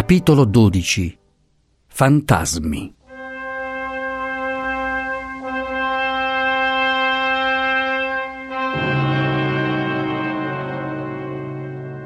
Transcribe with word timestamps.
Capitolo 0.00 0.46
12 0.46 1.18
Fantasmi 1.88 2.94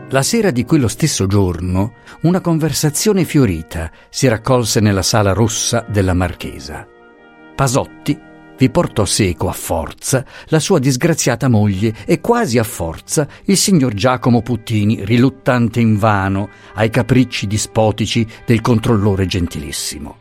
La 0.09 0.23
sera 0.23 0.51
di 0.51 0.65
quello 0.65 0.89
stesso 0.89 1.29
giorno 1.29 1.93
una 2.23 2.41
conversazione 2.41 3.23
fiorita 3.23 3.93
si 4.09 4.27
raccolse 4.27 4.81
nella 4.81 5.03
sala 5.03 5.33
rossa 5.33 5.87
della 5.89 6.15
marchesa. 6.15 6.85
Pasotti 7.55 8.19
vi 8.57 8.71
portò 8.71 9.05
seco 9.05 9.49
a 9.49 9.53
forza 9.53 10.25
la 10.47 10.61
sua 10.61 10.79
disgraziata 10.79 11.49
moglie 11.49 11.95
e 12.05 12.21
quasi 12.21 12.59
a 12.59 12.63
forza 12.63 13.27
il 13.45 13.57
signor 13.57 13.95
Giacomo 13.95 14.43
Puttini, 14.43 15.05
riluttante 15.05 15.81
invano 15.81 16.49
ai 16.75 16.91
capricci 16.91 17.47
dispotici 17.47 18.27
del 18.47 18.61
controllore 18.61 19.27
gentilissimo. 19.27 20.19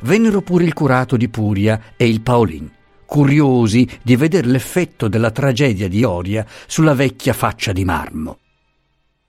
Vennero 0.00 0.40
pure 0.42 0.64
il 0.64 0.74
curato 0.74 1.16
di 1.16 1.28
Puria 1.28 1.94
e 1.96 2.08
il 2.08 2.20
Paolin, 2.20 2.70
curiosi 3.04 3.88
di 4.02 4.16
veder 4.16 4.46
l'effetto 4.46 5.08
della 5.08 5.30
tragedia 5.30 5.88
di 5.88 6.04
Oria 6.04 6.46
sulla 6.66 6.94
vecchia 6.94 7.32
faccia 7.32 7.72
di 7.72 7.84
marmo. 7.84 8.38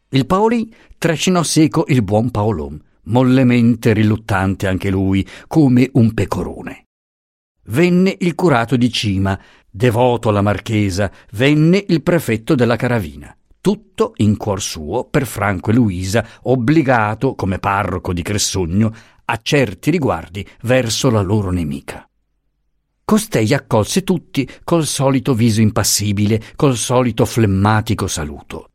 Il 0.09 0.25
Paoli 0.25 0.73
trascinò 0.97 1.43
seco 1.43 1.85
il 1.87 2.03
buon 2.03 2.31
Paolon, 2.31 2.79
mollemente 3.03 3.93
riluttante 3.93 4.67
anche 4.67 4.89
lui, 4.89 5.27
come 5.47 5.89
un 5.93 6.13
pecorone. 6.13 6.88
Venne 7.65 8.15
il 8.19 8.35
curato 8.35 8.75
di 8.75 8.91
Cima, 8.91 9.39
devoto 9.69 10.29
alla 10.29 10.41
marchesa, 10.41 11.11
venne 11.33 11.83
il 11.88 12.02
prefetto 12.02 12.55
della 12.55 12.75
caravina. 12.75 13.35
Tutto 13.61 14.13
in 14.17 14.38
cuor 14.38 14.61
suo 14.61 15.03
per 15.05 15.25
Franco 15.25 15.71
e 15.71 15.73
Luisa, 15.73 16.25
obbligato, 16.43 17.35
come 17.35 17.59
parroco 17.59 18.13
di 18.13 18.21
Cressogno, 18.21 18.93
a 19.25 19.39
certi 19.41 19.91
riguardi 19.91 20.47
verso 20.61 21.09
la 21.09 21.21
loro 21.21 21.52
nemica. 21.52 22.09
Costei 23.03 23.53
accolse 23.53 24.03
tutti 24.03 24.47
col 24.63 24.85
solito 24.85 25.33
viso 25.33 25.61
impassibile, 25.61 26.41
col 26.55 26.75
solito 26.77 27.25
flemmatico 27.25 28.07
saluto. 28.07 28.69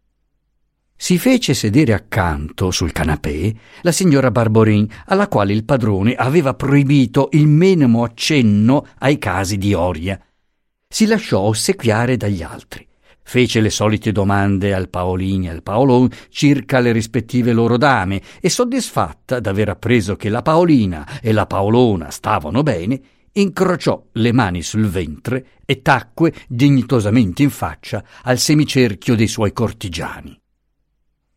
Si 1.05 1.19
fece 1.19 1.53
sedere 1.53 1.93
accanto, 1.93 2.71
sul 2.71 2.91
canapè, 2.91 3.53
la 3.83 3.93
signora 3.93 4.31
Barborin, 4.31 4.89
alla 5.05 5.29
quale 5.29 5.53
il 5.53 5.67
padrone 5.67 6.15
aveva 6.15 6.55
proibito 6.55 7.29
il 7.33 7.47
minimo 7.47 8.05
accenno 8.05 8.87
ai 9.01 9.19
casi 9.19 9.59
di 9.59 9.75
Oria. 9.75 10.19
Si 10.89 11.05
lasciò 11.05 11.41
ossequiare 11.41 12.17
dagli 12.17 12.43
altri. 12.43 12.89
Fece 13.23 13.61
le 13.61 13.69
solite 13.69 14.13
domande 14.13 14.73
al 14.73 14.89
Paolini 14.89 15.49
e 15.49 15.51
al 15.51 15.63
Paolon 15.63 16.09
circa 16.31 16.81
le 16.81 16.93
rispettive 16.93 17.53
loro 17.53 17.77
dame 17.77 18.23
e 18.41 18.49
soddisfatta 18.49 19.41
d'aver 19.41 19.69
appreso 19.69 20.17
che 20.17 20.31
la 20.31 20.41
Paolina 20.41 21.21
e 21.21 21.33
la 21.33 21.45
Paolona 21.45 22.11
stavano 22.11 22.63
bene, 22.63 22.99
incrociò 23.33 24.03
le 24.13 24.33
mani 24.33 24.63
sul 24.63 24.87
ventre 24.87 25.49
e 25.67 25.83
tacque 25.83 26.33
dignitosamente 26.49 27.43
in 27.43 27.51
faccia 27.51 28.03
al 28.23 28.39
semicerchio 28.39 29.15
dei 29.15 29.29
suoi 29.29 29.53
cortigiani. 29.53 30.39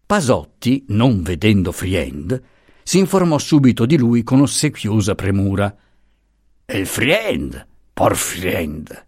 Pasotti, 0.07 0.85
non 0.87 1.21
vedendo 1.21 1.73
Friend, 1.73 2.41
si 2.81 2.97
informò 2.97 3.37
subito 3.37 3.85
di 3.85 3.97
lui 3.97 4.23
con 4.23 4.39
ossequiosa 4.39 5.15
premura. 5.15 5.75
Il 6.67 6.85
Friend, 6.85 7.67
por 7.91 8.15
Friend. 8.15 9.05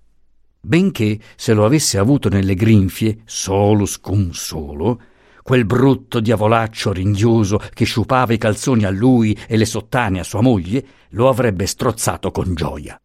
Benché 0.60 1.18
se 1.38 1.54
lo 1.54 1.64
avesse 1.64 1.98
avuto 1.98 2.28
nelle 2.28 2.54
grinfie, 2.54 3.22
solus 3.24 3.98
cum 4.02 4.32
solo, 4.32 5.02
quel 5.42 5.64
brutto 5.64 6.20
diavolaccio 6.20 6.92
ringhioso 6.92 7.62
che 7.74 7.86
sciupava 7.86 8.34
i 8.34 8.38
calzoni 8.38 8.84
a 8.84 8.90
lui 8.90 9.40
e 9.48 9.56
le 9.56 9.64
sottane 9.64 10.20
a 10.20 10.24
sua 10.26 10.42
moglie, 10.42 10.86
lo 11.12 11.30
avrebbe 11.30 11.66
strozzato 11.66 12.30
con 12.32 12.54
gioia. 12.56 13.02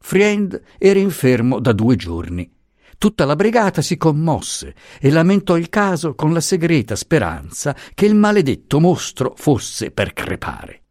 Friend 0.00 0.60
era 0.78 0.98
infermo 0.98 1.60
da 1.60 1.70
due 1.70 1.94
giorni 1.94 2.50
Tutta 2.98 3.24
la 3.24 3.36
brigata 3.36 3.82
si 3.82 3.96
commosse 3.96 4.74
e 5.00 5.10
lamentò 5.10 5.56
il 5.56 5.68
caso 5.68 6.14
con 6.14 6.32
la 6.32 6.40
segreta 6.40 6.96
speranza 6.96 7.74
che 7.94 8.06
il 8.06 8.14
maledetto 8.14 8.80
mostro 8.80 9.34
fosse 9.36 9.90
per 9.90 10.12
crepare. 10.12 10.82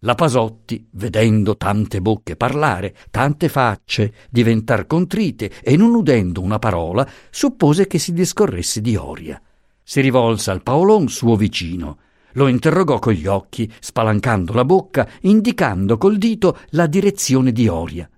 La 0.00 0.14
Pasotti, 0.14 0.88
vedendo 0.92 1.58
tante 1.58 2.00
bocche 2.00 2.34
parlare, 2.34 2.96
tante 3.10 3.50
facce 3.50 4.14
diventar 4.30 4.86
contrite 4.86 5.60
e 5.62 5.76
non 5.76 5.94
udendo 5.94 6.40
una 6.40 6.58
parola, 6.58 7.06
suppose 7.28 7.86
che 7.86 7.98
si 7.98 8.14
discorresse 8.14 8.80
di 8.80 8.96
Oria. 8.96 9.40
Si 9.82 10.00
rivolse 10.00 10.50
al 10.50 10.62
Paolon 10.62 11.08
suo 11.08 11.36
vicino, 11.36 11.98
lo 12.34 12.46
interrogò 12.46 12.98
con 12.98 13.12
gli 13.12 13.26
occhi, 13.26 13.70
spalancando 13.78 14.54
la 14.54 14.64
bocca, 14.64 15.06
indicando 15.22 15.98
col 15.98 16.16
dito 16.16 16.58
la 16.70 16.86
direzione 16.86 17.52
di 17.52 17.68
Oria. 17.68 18.08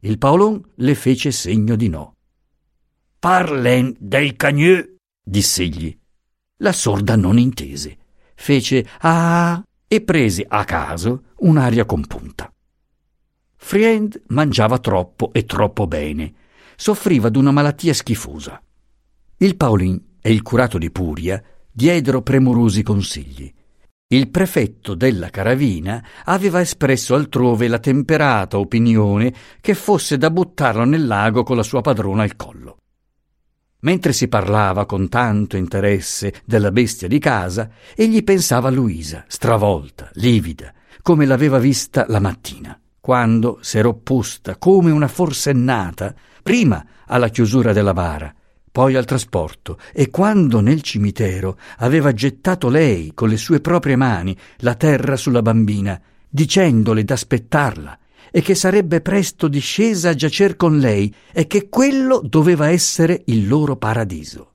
Il 0.00 0.18
Paolon 0.18 0.60
le 0.74 0.94
fece 0.94 1.30
segno 1.30 1.76
di 1.76 1.88
no. 1.88 2.13
Parlen 3.24 3.96
del 3.98 4.36
cagneux, 4.36 4.86
diss'egli. 5.24 5.98
La 6.58 6.72
sorda 6.72 7.16
non 7.16 7.38
intese. 7.38 7.96
Fece 8.34 8.86
ah 8.98 9.64
e 9.88 10.02
prese 10.02 10.44
a 10.46 10.62
caso 10.64 11.22
un'aria 11.38 11.86
compunta. 11.86 12.52
Friend 13.56 14.24
mangiava 14.26 14.78
troppo 14.78 15.32
e 15.32 15.46
troppo 15.46 15.86
bene. 15.86 16.34
Soffriva 16.76 17.30
d'una 17.30 17.50
malattia 17.50 17.94
schifosa. 17.94 18.62
Il 19.38 19.56
Paolin 19.56 20.16
e 20.20 20.30
il 20.30 20.42
curato 20.42 20.76
di 20.76 20.90
Puria 20.90 21.42
diedero 21.72 22.20
premurosi 22.20 22.82
consigli. 22.82 23.50
Il 24.08 24.28
prefetto 24.28 24.94
della 24.94 25.30
caravina 25.30 26.06
aveva 26.24 26.60
espresso 26.60 27.14
altrove 27.14 27.68
la 27.68 27.78
temperata 27.78 28.58
opinione 28.58 29.32
che 29.62 29.72
fosse 29.72 30.18
da 30.18 30.30
buttarlo 30.30 30.84
nel 30.84 31.06
lago 31.06 31.42
con 31.42 31.56
la 31.56 31.62
sua 31.62 31.80
padrona 31.80 32.22
al 32.22 32.36
collo. 32.36 32.63
Mentre 33.84 34.14
si 34.14 34.28
parlava 34.28 34.86
con 34.86 35.10
tanto 35.10 35.58
interesse 35.58 36.32
della 36.46 36.70
bestia 36.70 37.06
di 37.06 37.18
casa, 37.18 37.68
egli 37.94 38.24
pensava 38.24 38.68
a 38.68 38.70
Luisa, 38.70 39.24
stravolta, 39.28 40.08
livida, 40.14 40.72
come 41.02 41.26
l'aveva 41.26 41.58
vista 41.58 42.06
la 42.08 42.18
mattina, 42.18 42.78
quando 42.98 43.58
s'era 43.60 43.88
opposta 43.88 44.56
come 44.56 44.90
una 44.90 45.06
forsennata, 45.06 46.14
prima 46.42 46.82
alla 47.06 47.28
chiusura 47.28 47.74
della 47.74 47.92
bara, 47.92 48.34
poi 48.72 48.96
al 48.96 49.04
trasporto, 49.04 49.78
e 49.92 50.08
quando 50.08 50.60
nel 50.60 50.80
cimitero 50.80 51.58
aveva 51.78 52.14
gettato 52.14 52.70
lei 52.70 53.12
con 53.12 53.28
le 53.28 53.36
sue 53.36 53.60
proprie 53.60 53.96
mani 53.96 54.34
la 54.60 54.76
terra 54.76 55.16
sulla 55.16 55.42
bambina, 55.42 56.00
dicendole 56.26 57.04
d'aspettarla, 57.04 57.98
e 58.36 58.42
che 58.42 58.56
sarebbe 58.56 59.00
presto 59.00 59.46
discesa 59.46 60.08
a 60.08 60.14
giacer 60.14 60.56
con 60.56 60.78
lei 60.78 61.14
e 61.32 61.46
che 61.46 61.68
quello 61.68 62.20
doveva 62.20 62.68
essere 62.68 63.22
il 63.26 63.46
loro 63.46 63.76
paradiso. 63.76 64.54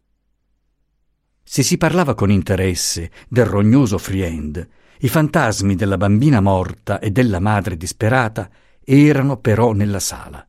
Se 1.42 1.64
si 1.64 1.78
parlava 1.78 2.14
con 2.14 2.30
interesse 2.30 3.10
del 3.30 3.46
rognoso 3.46 3.98
Friend, 3.98 4.68
i 5.00 5.08
fantasmi 5.08 5.76
della 5.76 5.96
bambina 5.96 6.42
morta 6.42 7.00
e 7.00 7.12
della 7.12 7.40
madre 7.40 7.78
disperata 7.78 8.50
erano 8.84 9.38
però 9.38 9.72
nella 9.72 10.02
sala. 10.02 10.46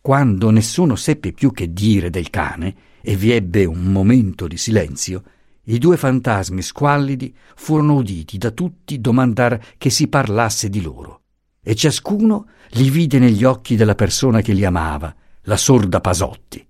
Quando 0.00 0.50
nessuno 0.50 0.94
seppe 0.94 1.32
più 1.32 1.50
che 1.50 1.72
dire 1.72 2.08
del 2.08 2.30
cane 2.30 2.76
e 3.02 3.16
vi 3.16 3.32
ebbe 3.32 3.64
un 3.64 3.90
momento 3.90 4.46
di 4.46 4.56
silenzio, 4.56 5.24
i 5.64 5.78
due 5.78 5.96
fantasmi 5.96 6.62
squallidi 6.62 7.34
furono 7.56 7.94
uditi 7.94 8.38
da 8.38 8.52
tutti 8.52 9.00
domandar 9.00 9.60
che 9.76 9.90
si 9.90 10.06
parlasse 10.06 10.68
di 10.68 10.80
loro 10.80 11.21
e 11.64 11.74
ciascuno 11.76 12.46
li 12.70 12.90
vide 12.90 13.18
negli 13.20 13.44
occhi 13.44 13.76
della 13.76 13.94
persona 13.94 14.40
che 14.40 14.52
li 14.52 14.64
amava, 14.64 15.14
la 15.42 15.56
sorda 15.56 16.00
Pasotti. 16.00 16.66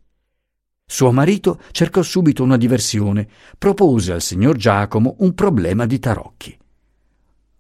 Suo 0.85 1.11
marito 1.13 1.61
cercò 1.71 2.03
subito 2.03 2.43
una 2.43 2.59
diversione, 2.59 3.27
propose 3.57 4.13
al 4.13 4.21
signor 4.21 4.57
Giacomo 4.57 5.17
un 5.21 5.33
problema 5.33 5.87
di 5.87 5.99
tarocchi. 5.99 6.59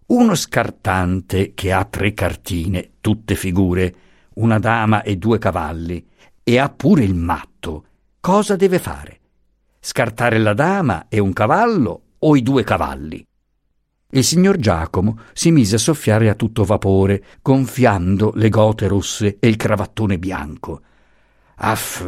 Uno 0.06 0.34
scartante 0.34 1.54
che 1.54 1.72
ha 1.72 1.84
tre 1.86 2.12
cartine, 2.12 2.96
tutte 3.00 3.34
figure, 3.34 3.94
una 4.34 4.58
dama 4.58 5.02
e 5.02 5.16
due 5.16 5.38
cavalli, 5.38 6.06
e 6.42 6.58
ha 6.58 6.68
pure 6.68 7.02
il 7.02 7.14
matto, 7.14 7.86
cosa 8.20 8.56
deve 8.56 8.78
fare? 8.78 9.20
Scartare 9.80 10.38
la 10.38 10.52
dama 10.52 11.06
e 11.08 11.18
un 11.18 11.32
cavallo 11.32 12.02
o 12.18 12.36
i 12.36 12.42
due 12.42 12.62
cavalli? 12.64 13.24
Il 14.14 14.24
signor 14.24 14.58
Giacomo 14.58 15.20
si 15.32 15.50
mise 15.50 15.76
a 15.76 15.78
soffiare 15.78 16.28
a 16.28 16.34
tutto 16.34 16.64
vapore, 16.64 17.24
gonfiando 17.40 18.32
le 18.34 18.50
gote 18.50 18.86
rosse 18.86 19.38
e 19.38 19.48
il 19.48 19.56
cravattone 19.56 20.18
bianco. 20.18 20.82
Aff, 21.56 22.06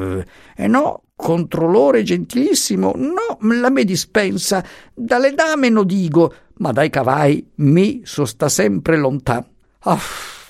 eh 0.55 0.67
no, 0.67 1.05
controllore 1.17 2.03
gentilissimo, 2.03 2.93
no, 2.97 3.39
la 3.55 3.71
me 3.71 3.85
dispensa, 3.85 4.63
dalle 4.93 5.33
dame 5.33 5.71
no 5.71 5.83
dico, 5.83 6.35
ma 6.59 6.73
dai 6.73 6.91
cavai 6.91 7.53
mi 7.57 8.03
so 8.05 8.27
sta 8.27 8.51
sempre 8.51 8.99
lontan. 8.99 9.43
Aff. 9.79 10.43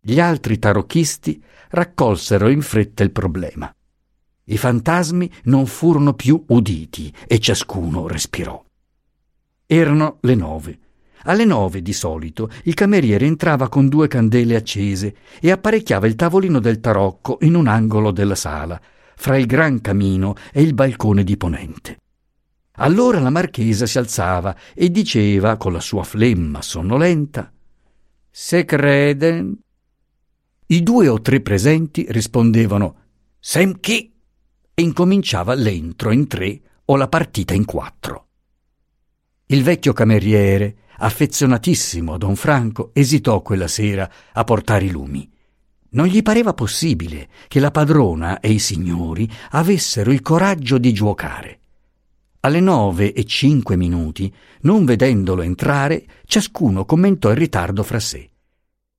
Gli 0.00 0.18
altri 0.18 0.58
tarocchisti 0.58 1.40
raccolsero 1.70 2.48
in 2.48 2.62
fretta 2.62 3.04
il 3.04 3.12
problema. 3.12 3.72
I 4.48 4.56
fantasmi 4.56 5.30
non 5.44 5.66
furono 5.66 6.14
più 6.14 6.42
uditi 6.48 7.14
e 7.28 7.38
ciascuno 7.38 8.08
respirò. 8.08 8.65
Erano 9.66 10.18
le 10.20 10.34
nove. 10.34 10.78
Alle 11.24 11.44
nove 11.44 11.82
di 11.82 11.92
solito 11.92 12.48
il 12.64 12.74
cameriere 12.74 13.26
entrava 13.26 13.68
con 13.68 13.88
due 13.88 14.06
candele 14.06 14.54
accese 14.54 15.14
e 15.40 15.50
apparecchiava 15.50 16.06
il 16.06 16.14
tavolino 16.14 16.60
del 16.60 16.78
tarocco 16.78 17.38
in 17.40 17.56
un 17.56 17.66
angolo 17.66 18.12
della 18.12 18.36
sala, 18.36 18.80
fra 19.16 19.36
il 19.36 19.46
gran 19.46 19.80
camino 19.80 20.34
e 20.52 20.62
il 20.62 20.72
balcone 20.72 21.24
di 21.24 21.36
ponente. 21.36 21.98
Allora 22.78 23.18
la 23.18 23.30
marchesa 23.30 23.86
si 23.86 23.98
alzava 23.98 24.54
e 24.74 24.90
diceva 24.90 25.56
con 25.56 25.72
la 25.72 25.80
sua 25.80 26.04
flemma 26.04 26.62
sonnolenta 26.62 27.50
Se 28.30 28.64
crede. 28.64 29.52
I 30.66 30.82
due 30.82 31.08
o 31.08 31.20
tre 31.20 31.40
presenti 31.40 32.06
rispondevano 32.08 32.96
Sem 33.40 33.80
chi? 33.80 34.12
e 34.74 34.82
incominciava 34.82 35.54
l'entro 35.54 36.10
in 36.10 36.26
tre 36.26 36.60
o 36.84 36.96
la 36.96 37.08
partita 37.08 37.54
in 37.54 37.64
quattro. 37.64 38.25
Il 39.48 39.62
vecchio 39.62 39.92
cameriere, 39.92 40.74
affezionatissimo 40.98 42.14
a 42.14 42.18
don 42.18 42.34
Franco, 42.34 42.90
esitò 42.92 43.42
quella 43.42 43.68
sera 43.68 44.10
a 44.32 44.42
portare 44.42 44.86
i 44.86 44.90
lumi. 44.90 45.30
Non 45.90 46.06
gli 46.06 46.20
pareva 46.20 46.52
possibile 46.52 47.28
che 47.46 47.60
la 47.60 47.70
padrona 47.70 48.40
e 48.40 48.50
i 48.50 48.58
signori 48.58 49.30
avessero 49.50 50.10
il 50.10 50.20
coraggio 50.20 50.78
di 50.78 50.92
giuocare. 50.92 51.60
Alle 52.40 52.58
nove 52.58 53.12
e 53.12 53.22
cinque 53.24 53.76
minuti, 53.76 54.34
non 54.62 54.84
vedendolo 54.84 55.42
entrare, 55.42 56.04
ciascuno 56.24 56.84
commentò 56.84 57.30
il 57.30 57.36
ritardo 57.36 57.84
fra 57.84 58.00
sé. 58.00 58.28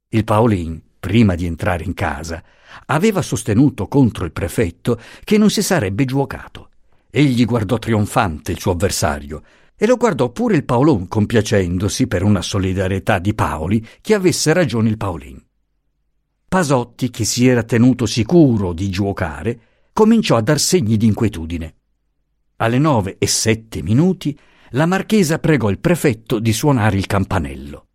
Il 0.07 0.23
Paolin, 0.23 0.81
prima 0.97 1.35
di 1.35 1.45
entrare 1.45 1.83
in 1.83 1.93
casa, 1.93 2.41
aveva 2.85 3.21
sostenuto 3.21 3.89
contro 3.89 4.23
il 4.23 4.31
prefetto 4.31 4.97
che 5.25 5.37
non 5.37 5.49
si 5.49 5.61
sarebbe 5.61 6.05
giuocato. 6.05 6.69
Egli 7.09 7.43
guardò 7.43 7.77
trionfante 7.77 8.53
il 8.53 8.59
suo 8.59 8.71
avversario, 8.71 9.43
e 9.77 9.85
lo 9.85 9.95
guardò 9.95 10.31
pure 10.31 10.55
il 10.55 10.65
Paolon 10.65 11.07
compiacendosi 11.07 12.07
per 12.07 12.23
una 12.23 12.41
solidarietà 12.41 13.19
di 13.19 13.35
Paoli 13.35 13.85
che 14.01 14.15
avesse 14.15 14.51
ragione 14.51 14.89
il 14.89 14.97
Paolin. 14.97 15.39
Pasotti, 16.47 17.11
che 17.11 17.25
si 17.25 17.45
era 17.45 17.61
tenuto 17.63 18.05
sicuro 18.07 18.73
di 18.73 18.89
giuocare, 18.89 19.59
cominciò 19.93 20.35
a 20.35 20.41
dar 20.41 20.59
segni 20.59 20.97
di 20.97 21.05
inquietudine. 21.05 21.75
Alle 22.57 22.79
nove 22.79 23.17
e 23.19 23.27
sette 23.27 23.83
minuti 23.83 24.37
la 24.71 24.87
marchesa 24.87 25.37
pregò 25.37 25.69
il 25.69 25.79
prefetto 25.79 26.39
di 26.39 26.53
suonare 26.53 26.97
il 26.97 27.05
campanello. 27.05 27.85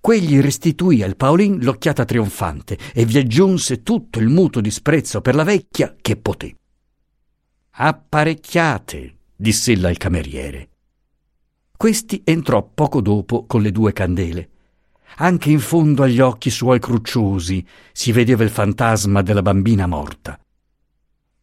Quegli 0.00 0.40
restituì 0.40 1.02
al 1.02 1.16
Paolin 1.16 1.58
l'occhiata 1.60 2.04
trionfante 2.06 2.78
e 2.94 3.04
vi 3.04 3.18
aggiunse 3.18 3.82
tutto 3.82 4.20
il 4.20 4.28
muto 4.28 4.60
disprezzo 4.62 5.20
per 5.20 5.34
la 5.34 5.44
vecchia 5.44 5.94
che 6.00 6.16
poté. 6.16 6.54
Apparecchiate, 7.70 9.16
diss'ella 9.36 9.88
al 9.88 9.98
cameriere. 9.98 10.70
Questi 11.78 12.22
entrò 12.24 12.68
poco 12.74 13.00
dopo 13.00 13.46
con 13.46 13.62
le 13.62 13.70
due 13.70 13.92
candele. 13.92 14.48
Anche 15.18 15.50
in 15.50 15.60
fondo 15.60 16.02
agli 16.02 16.18
occhi 16.18 16.50
suoi 16.50 16.80
crucciosi 16.80 17.64
si 17.92 18.10
vedeva 18.10 18.42
il 18.42 18.50
fantasma 18.50 19.22
della 19.22 19.42
bambina 19.42 19.86
morta. 19.86 20.36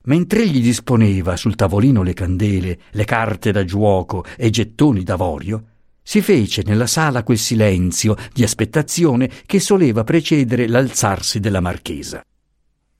Mentre 0.04 0.42
egli 0.42 0.62
disponeva 0.62 1.38
sul 1.38 1.56
tavolino 1.56 2.04
le 2.04 2.12
candele, 2.12 2.80
le 2.92 3.06
carte 3.06 3.54
da 3.54 3.64
giuoco 3.64 4.26
e 4.36 4.48
i 4.48 4.50
gettoni 4.50 5.04
d'avorio, 5.04 5.68
si 6.04 6.22
fece 6.22 6.64
nella 6.66 6.86
sala 6.86 7.24
quel 7.24 7.38
silenzio 7.38 8.18
di 8.34 8.44
aspettazione 8.44 9.32
che 9.46 9.62
soleva 9.62 10.04
precedere 10.04 10.68
l'alzarsi 10.68 11.40
della 11.40 11.62
marchesa. 11.62 12.22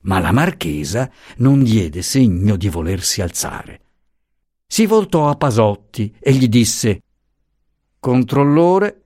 Ma 0.04 0.20
la 0.20 0.32
marchesa 0.32 1.10
non 1.36 1.62
diede 1.62 2.00
segno 2.00 2.56
di 2.56 2.70
volersi 2.70 3.20
alzare. 3.20 3.80
Si 4.66 4.86
voltò 4.86 5.28
a 5.28 5.36
Pasotti 5.36 6.14
e 6.18 6.32
gli 6.32 6.48
disse 6.48 7.02
Controllore, 8.06 9.02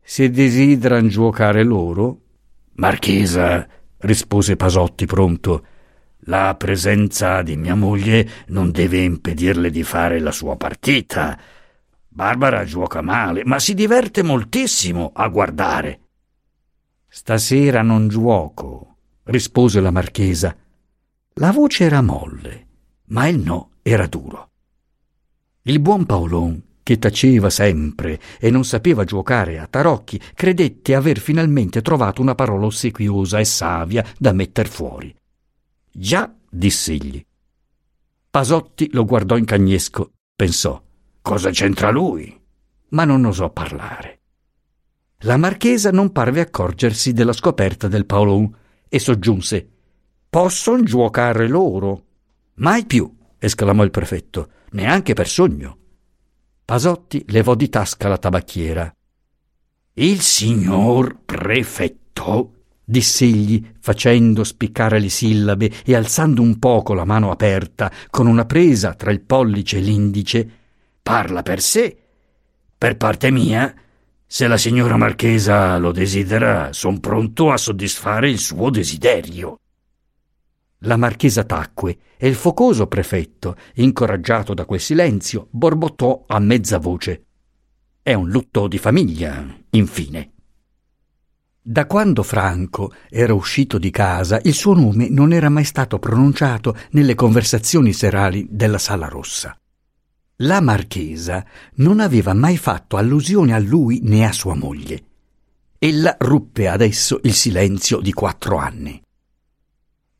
se 0.00 0.30
desideran 0.30 1.08
giuocare 1.08 1.64
loro? 1.64 2.20
Marchesa, 2.74 3.66
rispose 3.96 4.54
Pasotti 4.54 5.06
pronto, 5.06 5.66
la 6.26 6.54
presenza 6.56 7.42
di 7.42 7.56
mia 7.56 7.74
moglie 7.74 8.44
non 8.50 8.70
deve 8.70 9.02
impedirle 9.02 9.70
di 9.70 9.82
fare 9.82 10.20
la 10.20 10.30
sua 10.30 10.56
partita. 10.56 11.36
Barbara 12.06 12.62
gioca 12.64 13.02
male, 13.02 13.42
ma 13.44 13.58
si 13.58 13.74
diverte 13.74 14.22
moltissimo 14.22 15.10
a 15.12 15.26
guardare. 15.26 16.00
Stasera 17.08 17.82
non 17.82 18.06
giuoco, 18.06 18.98
rispose 19.24 19.80
la 19.80 19.90
marchesa. 19.90 20.56
La 21.32 21.50
voce 21.50 21.86
era 21.86 22.02
molle, 22.02 22.66
ma 23.06 23.26
il 23.26 23.40
no 23.40 23.70
era 23.82 24.06
duro. 24.06 24.50
Il 25.62 25.80
buon 25.80 26.06
Paolon 26.06 26.62
che 26.84 26.98
taceva 26.98 27.50
sempre 27.50 28.20
e 28.38 28.50
non 28.50 28.64
sapeva 28.64 29.02
giocare 29.02 29.58
a 29.58 29.66
tarocchi, 29.66 30.20
credette 30.34 30.94
aver 30.94 31.18
finalmente 31.18 31.82
trovato 31.82 32.20
una 32.22 32.36
parola 32.36 32.66
ossequiosa 32.66 33.40
e 33.40 33.44
savia 33.44 34.04
da 34.18 34.32
metter 34.32 34.68
fuori. 34.68 35.12
Già, 35.90 36.32
diss'egli. 36.48 37.24
Pasotti 38.30 38.90
lo 38.92 39.04
guardò 39.04 39.36
in 39.36 39.46
cagnesco, 39.46 40.12
pensò, 40.36 40.80
cosa 41.22 41.50
c'entra 41.50 41.90
lui? 41.90 42.38
Ma 42.90 43.04
non 43.04 43.24
osò 43.24 43.50
parlare. 43.50 44.20
La 45.20 45.38
marchesa 45.38 45.90
non 45.90 46.12
parve 46.12 46.40
accorgersi 46.40 47.12
della 47.12 47.32
scoperta 47.32 47.88
del 47.88 48.04
Paolon 48.04 48.54
e 48.88 48.98
soggiunse, 48.98 49.66
posson 50.28 50.84
giuocare 50.84 51.48
loro? 51.48 52.04
Mai 52.56 52.84
più, 52.84 53.10
esclamò 53.38 53.84
il 53.84 53.90
prefetto, 53.90 54.50
neanche 54.72 55.14
per 55.14 55.28
sogno. 55.28 55.78
Pasotti 56.66 57.22
levò 57.28 57.54
di 57.54 57.68
tasca 57.68 58.08
la 58.08 58.16
tabacchiera. 58.16 58.90
Il 59.96 60.22
signor 60.22 61.18
prefetto, 61.22 62.52
diss'egli, 62.82 63.72
facendo 63.80 64.44
spiccare 64.44 64.98
le 64.98 65.10
sillabe 65.10 65.70
e 65.84 65.94
alzando 65.94 66.40
un 66.40 66.58
poco 66.58 66.94
la 66.94 67.04
mano 67.04 67.30
aperta, 67.30 67.92
con 68.08 68.26
una 68.26 68.46
presa 68.46 68.94
tra 68.94 69.10
il 69.10 69.20
pollice 69.20 69.76
e 69.76 69.80
l'indice, 69.80 70.50
parla 71.02 71.42
per 71.42 71.60
sé. 71.60 71.98
Per 72.78 72.96
parte 72.96 73.30
mia, 73.30 73.74
se 74.26 74.46
la 74.46 74.56
signora 74.56 74.96
marchesa 74.96 75.76
lo 75.76 75.92
desidera, 75.92 76.72
son 76.72 76.98
pronto 76.98 77.52
a 77.52 77.58
soddisfare 77.58 78.30
il 78.30 78.38
suo 78.38 78.70
desiderio. 78.70 79.58
La 80.86 80.96
marchesa 80.98 81.44
tacque 81.44 81.96
e 82.18 82.28
il 82.28 82.34
focoso 82.34 82.86
prefetto, 82.86 83.56
incoraggiato 83.76 84.52
da 84.52 84.66
quel 84.66 84.80
silenzio, 84.80 85.48
borbottò 85.50 86.24
a 86.26 86.38
mezza 86.38 86.78
voce. 86.78 87.24
È 88.02 88.12
un 88.12 88.28
lutto 88.28 88.68
di 88.68 88.76
famiglia, 88.76 89.46
infine. 89.70 90.32
Da 91.62 91.86
quando 91.86 92.22
Franco 92.22 92.92
era 93.08 93.32
uscito 93.32 93.78
di 93.78 93.90
casa, 93.90 94.38
il 94.42 94.52
suo 94.52 94.74
nome 94.74 95.08
non 95.08 95.32
era 95.32 95.48
mai 95.48 95.64
stato 95.64 95.98
pronunciato 95.98 96.76
nelle 96.90 97.14
conversazioni 97.14 97.94
serali 97.94 98.46
della 98.50 98.76
Sala 98.76 99.08
Rossa. 99.08 99.58
La 100.38 100.60
marchesa 100.60 101.46
non 101.76 102.00
aveva 102.00 102.34
mai 102.34 102.58
fatto 102.58 102.98
allusione 102.98 103.54
a 103.54 103.58
lui 103.58 104.00
né 104.02 104.26
a 104.26 104.32
sua 104.32 104.54
moglie. 104.54 105.02
Ella 105.78 106.14
ruppe 106.18 106.68
adesso 106.68 107.20
il 107.22 107.32
silenzio 107.32 108.00
di 108.00 108.12
quattro 108.12 108.58
anni. 108.58 109.03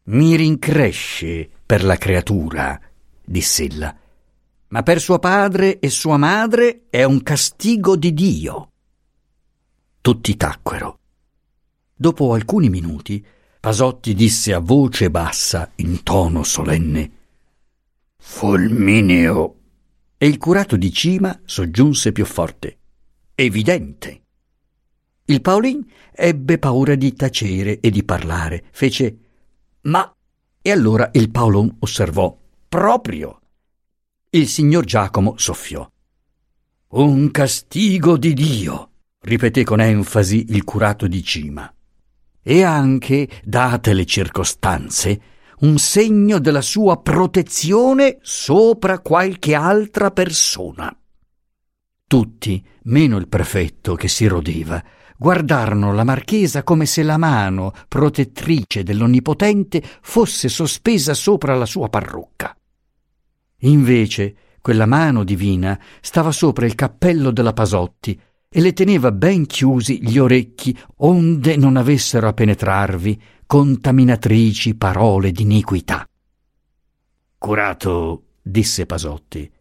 Mi 0.06 0.36
rincresce 0.36 1.48
per 1.64 1.82
la 1.82 1.96
creatura, 1.96 2.78
diss'ella, 3.24 3.96
ma 4.68 4.82
per 4.82 5.00
suo 5.00 5.18
padre 5.18 5.78
e 5.78 5.88
sua 5.88 6.18
madre 6.18 6.82
è 6.90 7.04
un 7.04 7.22
castigo 7.22 7.96
di 7.96 8.12
Dio. 8.12 8.70
Tutti 10.02 10.36
tacquero. 10.36 10.98
Dopo 11.94 12.34
alcuni 12.34 12.68
minuti, 12.68 13.24
Pasotti 13.58 14.12
disse 14.12 14.52
a 14.52 14.58
voce 14.58 15.10
bassa, 15.10 15.72
in 15.76 16.02
tono 16.02 16.42
solenne, 16.42 17.10
Fulmineo. 18.18 19.56
E 20.18 20.26
il 20.26 20.36
curato 20.36 20.76
di 20.76 20.92
cima 20.92 21.40
soggiunse 21.46 22.12
più 22.12 22.26
forte, 22.26 22.76
Evidente. 23.34 24.20
Il 25.24 25.40
Paolin 25.40 25.82
ebbe 26.12 26.58
paura 26.58 26.94
di 26.94 27.14
tacere 27.14 27.80
e 27.80 27.88
di 27.88 28.04
parlare, 28.04 28.64
fece 28.70 29.23
ma... 29.84 30.14
E 30.60 30.70
allora 30.70 31.10
il 31.12 31.30
Paolon 31.30 31.76
osservò. 31.80 32.36
Proprio. 32.68 33.40
Il 34.30 34.48
signor 34.48 34.84
Giacomo 34.84 35.34
soffiò. 35.36 35.88
Un 36.88 37.30
castigo 37.30 38.16
di 38.16 38.32
Dio, 38.34 38.90
ripeté 39.20 39.64
con 39.64 39.80
enfasi 39.80 40.46
il 40.50 40.64
curato 40.64 41.06
di 41.06 41.22
cima. 41.22 41.72
E 42.42 42.62
anche, 42.62 43.28
date 43.44 43.92
le 43.92 44.04
circostanze, 44.06 45.20
un 45.60 45.78
segno 45.78 46.38
della 46.38 46.62
sua 46.62 47.00
protezione 47.00 48.18
sopra 48.22 49.00
qualche 49.00 49.54
altra 49.54 50.10
persona. 50.10 50.96
Tutti, 52.06 52.64
meno 52.84 53.16
il 53.16 53.28
prefetto 53.28 53.94
che 53.94 54.08
si 54.08 54.26
rodeva, 54.26 54.82
guardarono 55.16 55.92
la 55.92 56.04
marchesa 56.04 56.62
come 56.62 56.86
se 56.86 57.02
la 57.02 57.16
mano 57.16 57.72
protettrice 57.88 58.82
dell'Onnipotente 58.82 59.82
fosse 60.02 60.48
sospesa 60.48 61.14
sopra 61.14 61.54
la 61.54 61.66
sua 61.66 61.88
parrucca. 61.88 62.56
Invece, 63.60 64.36
Quella 64.64 64.86
mano 64.86 65.24
divina 65.24 65.78
stava 66.00 66.32
sopra 66.32 66.64
il 66.64 66.74
cappello 66.74 67.30
della 67.32 67.52
Pasotti 67.52 68.18
e 68.48 68.60
le 68.62 68.72
teneva 68.72 69.12
ben 69.12 69.44
chiusi 69.44 70.02
gli 70.02 70.16
orecchi 70.16 70.74
onde 71.00 71.58
non 71.58 71.76
avessero 71.76 72.28
a 72.28 72.32
penetrarvi 72.32 73.20
contaminatrici 73.44 74.74
parole 74.74 75.32
d'iniquità. 75.32 76.08
Curato, 77.36 78.22
disse 78.40 78.86
Pasotti, 78.86 79.52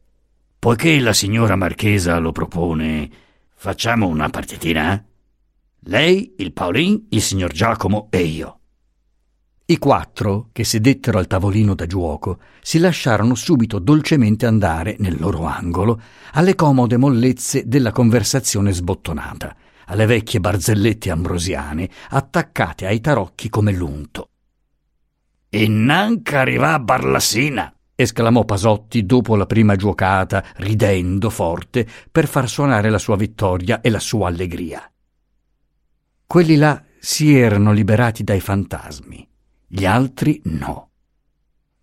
poiché 0.57 0.97
la 1.01 1.11
signora 1.11 1.57
Marchesa 1.57 2.17
lo 2.19 2.31
propone, 2.31 3.09
facciamo 3.55 4.07
una 4.07 4.29
partitina? 4.29 5.05
Lei, 5.85 6.35
il 6.37 6.53
Paolin, 6.53 7.07
il 7.09 7.21
signor 7.21 7.51
Giacomo 7.51 8.07
e 8.09 8.21
io. 8.21 8.59
I 9.65 9.77
quattro, 9.77 10.49
che 10.53 10.63
sedettero 10.63 11.17
al 11.17 11.27
tavolino 11.27 11.73
da 11.73 11.85
giuoco, 11.85 12.39
si 12.61 12.79
lasciarono 12.79 13.35
subito 13.35 13.79
dolcemente 13.79 14.45
andare 14.45 14.95
nel 14.99 15.17
loro 15.19 15.45
angolo 15.45 16.01
alle 16.33 16.55
comode 16.55 16.95
mollezze 16.95 17.63
della 17.65 17.91
conversazione 17.91 18.71
sbottonata, 18.71 19.55
alle 19.87 20.05
vecchie 20.05 20.39
barzellette 20.39 21.09
ambrosiane 21.09 21.89
attaccate 22.09 22.85
ai 22.85 23.01
tarocchi 23.01 23.49
come 23.49 23.73
l'unto. 23.73 24.29
Innanca 25.49 26.39
arriva 26.39 26.73
a 26.73 26.79
Barlassina! 26.79 27.73
esclamò 27.95 28.45
Pasotti 28.45 29.05
dopo 29.05 29.35
la 29.35 29.45
prima 29.45 29.75
giocata, 29.75 30.43
ridendo 30.57 31.29
forte 31.29 31.85
per 32.09 32.27
far 32.27 32.47
suonare 32.47 32.89
la 32.89 32.97
sua 32.97 33.17
vittoria 33.17 33.81
e 33.81 33.89
la 33.89 33.99
sua 33.99 34.29
allegria. 34.29 34.87
Quelli 36.33 36.55
là 36.55 36.83
si 36.97 37.37
erano 37.37 37.71
liberati 37.71 38.23
dai 38.23 38.39
fantasmi 38.39 39.29
gli 39.67 39.85
altri 39.85 40.41
no. 40.45 40.89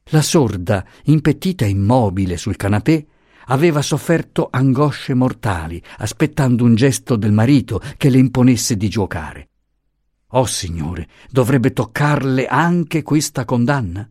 La 0.06 0.22
sorda, 0.22 0.84
impettita 1.04 1.64
immobile 1.64 2.36
sul 2.36 2.56
canapè, 2.56 3.06
aveva 3.44 3.80
sofferto 3.80 4.48
angosce 4.50 5.14
mortali, 5.14 5.80
aspettando 5.98 6.64
un 6.64 6.74
gesto 6.74 7.14
del 7.14 7.30
marito 7.30 7.80
che 7.96 8.10
le 8.10 8.18
imponesse 8.18 8.76
di 8.76 8.88
giocare. 8.88 9.50
Oh 10.30 10.46
Signore, 10.46 11.06
dovrebbe 11.30 11.72
toccarle 11.72 12.46
anche 12.46 13.04
questa 13.04 13.44
condanna? 13.44 14.10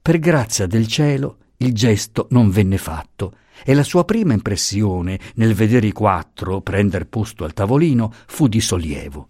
Per 0.00 0.18
grazia 0.18 0.66
del 0.66 0.86
cielo, 0.86 1.40
il 1.58 1.72
gesto 1.72 2.26
non 2.30 2.50
venne 2.50 2.78
fatto 2.78 3.36
e 3.64 3.74
la 3.74 3.82
sua 3.82 4.04
prima 4.04 4.34
impressione 4.34 5.18
nel 5.36 5.54
vedere 5.54 5.86
i 5.86 5.92
quattro 5.92 6.60
prender 6.60 7.06
posto 7.06 7.44
al 7.44 7.54
tavolino 7.54 8.12
fu 8.26 8.48
di 8.48 8.60
sollievo. 8.60 9.28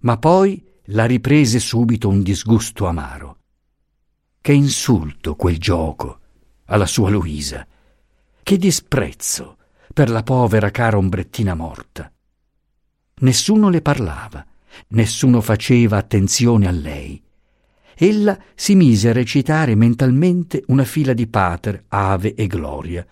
Ma 0.00 0.16
poi 0.16 0.64
la 0.86 1.04
riprese 1.04 1.58
subito 1.58 2.08
un 2.08 2.22
disgusto 2.22 2.86
amaro. 2.86 3.38
Che 4.40 4.52
insulto 4.52 5.34
quel 5.36 5.58
gioco 5.58 6.18
alla 6.66 6.86
sua 6.86 7.10
Luisa. 7.10 7.66
Che 8.42 8.56
disprezzo 8.56 9.56
per 9.92 10.08
la 10.08 10.22
povera 10.22 10.70
cara 10.70 10.96
ombrettina 10.96 11.54
morta. 11.54 12.10
Nessuno 13.20 13.68
le 13.68 13.82
parlava, 13.82 14.44
nessuno 14.88 15.40
faceva 15.40 15.98
attenzione 15.98 16.66
a 16.66 16.70
lei. 16.70 17.22
Ella 18.02 18.38
si 18.54 18.74
mise 18.76 19.10
a 19.10 19.12
recitare 19.12 19.74
mentalmente 19.74 20.62
una 20.68 20.84
fila 20.84 21.12
di 21.12 21.26
pater, 21.26 21.84
ave 21.88 22.34
e 22.34 22.46
gloria, 22.46 23.06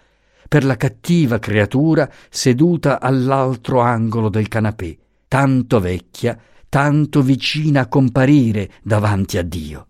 per 0.49 0.65
la 0.65 0.77
cattiva 0.77 1.39
creatura 1.39 2.11
seduta 2.31 2.99
all'altro 2.99 3.81
angolo 3.81 4.31
del 4.31 4.49
canapè, 4.49 4.97
tanto 5.29 5.79
vecchia 5.79 6.41
tanto 6.71 7.23
vicina 7.23 7.83
a 7.83 7.89
comparire 7.89 8.71
davanti 8.83 9.39
a 9.39 9.43
Dio. 9.43 9.89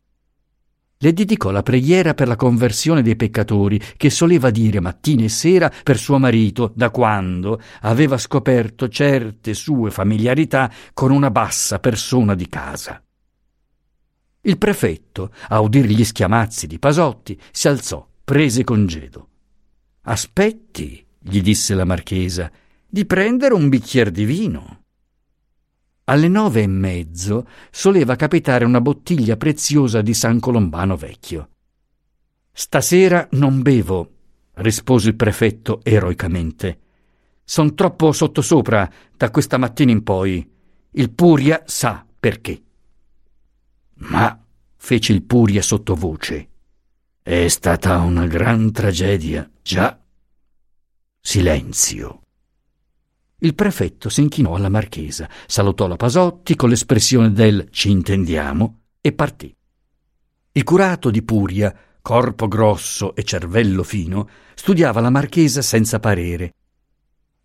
Le 1.01 1.13
dedicò 1.13 1.53
la 1.53 1.63
preghiera 1.63 2.15
per 2.15 2.27
la 2.27 2.35
conversione 2.35 3.03
dei 3.03 3.15
peccatori 3.15 3.81
che 3.97 4.11
soleva 4.11 4.51
dire 4.51 4.81
mattina 4.81 5.23
e 5.23 5.29
sera 5.29 5.71
per 5.85 5.97
suo 5.97 6.19
marito 6.19 6.73
da 6.75 6.91
quando 6.91 7.61
aveva 7.83 8.19
scoperto 8.19 8.89
certe 8.89 9.55
sue 9.55 9.93
familiarità 9.93 10.69
con 10.93 11.13
una 11.13 11.31
bassa 11.31 11.79
persona 11.79 12.35
di 12.35 12.49
casa. 12.49 13.01
Il 14.49 14.57
prefetto, 14.57 15.31
a 15.49 15.61
udir 15.61 15.85
gli 15.85 16.03
schiamazzi 16.03 16.67
di 16.67 16.79
Pasotti, 16.79 17.39
si 17.53 17.69
alzò, 17.69 18.09
prese 18.25 18.65
congedo. 18.65 19.29
Aspetti, 20.05 21.07
gli 21.19 21.43
disse 21.43 21.75
la 21.75 21.85
marchesa, 21.85 22.51
di 22.89 23.05
prendere 23.05 23.53
un 23.53 23.69
bicchier 23.69 24.11
di 24.11 24.25
vino. 24.25 24.85
Alle 26.05 26.29
nove 26.29 26.63
e 26.63 26.67
mezzo 26.67 27.47
soleva 27.71 28.17
capitare 28.17 28.65
una 28.65 28.81
bottiglia 28.81 29.37
preziosa 29.37 30.01
di 30.01 30.15
San 30.15 30.41
Colombano 30.41 30.97
vecchio. 30.97 31.51
Stasera 32.51 33.29
non 33.33 33.61
bevo, 33.61 34.13
rispose 34.55 35.11
il 35.11 35.15
prefetto 35.15 35.81
eroicamente. 35.83 36.79
Son 37.45 37.75
troppo 37.75 38.13
sottosopra 38.13 38.91
da 39.15 39.31
questa 39.31 39.59
mattina 39.59 39.91
in 39.91 40.03
poi. 40.03 40.51
Il 40.93 41.11
Puria 41.11 41.65
sa 41.67 42.07
perché. 42.19 42.63
Ma, 43.99 44.39
fece 44.77 45.13
il 45.13 45.23
Puria 45.23 45.63
sottovoce, 45.63 46.49
è 47.23 47.49
stata 47.49 47.99
una 47.99 48.27
gran 48.27 48.73
tragedia, 48.73 49.51
già. 49.61 50.01
Silenzio. 51.21 52.23
Il 53.41 53.55
prefetto 53.55 54.09
s'inchinò 54.09 54.55
alla 54.55 54.69
marchesa, 54.69 55.29
salutò 55.47 55.87
la 55.87 55.97
Pasotti 55.97 56.57
con 56.57 56.71
l'espressione 56.71 57.33
del 57.33 57.69
ci 57.71 57.91
intendiamo 57.91 58.81
e 59.01 59.13
partì. 59.13 59.55
Il 60.53 60.65
curato 60.65 61.11
di 61.11 61.23
Puria, 61.23 61.77
corpo 62.01 62.49
grosso 62.49 63.15
e 63.15 63.25
cervello 63.25 63.83
fino, 63.83 64.29
studiava 64.55 65.01
la 65.01 65.11
marchesa 65.11 65.61
senza 65.61 66.01
parere. 66.01 66.55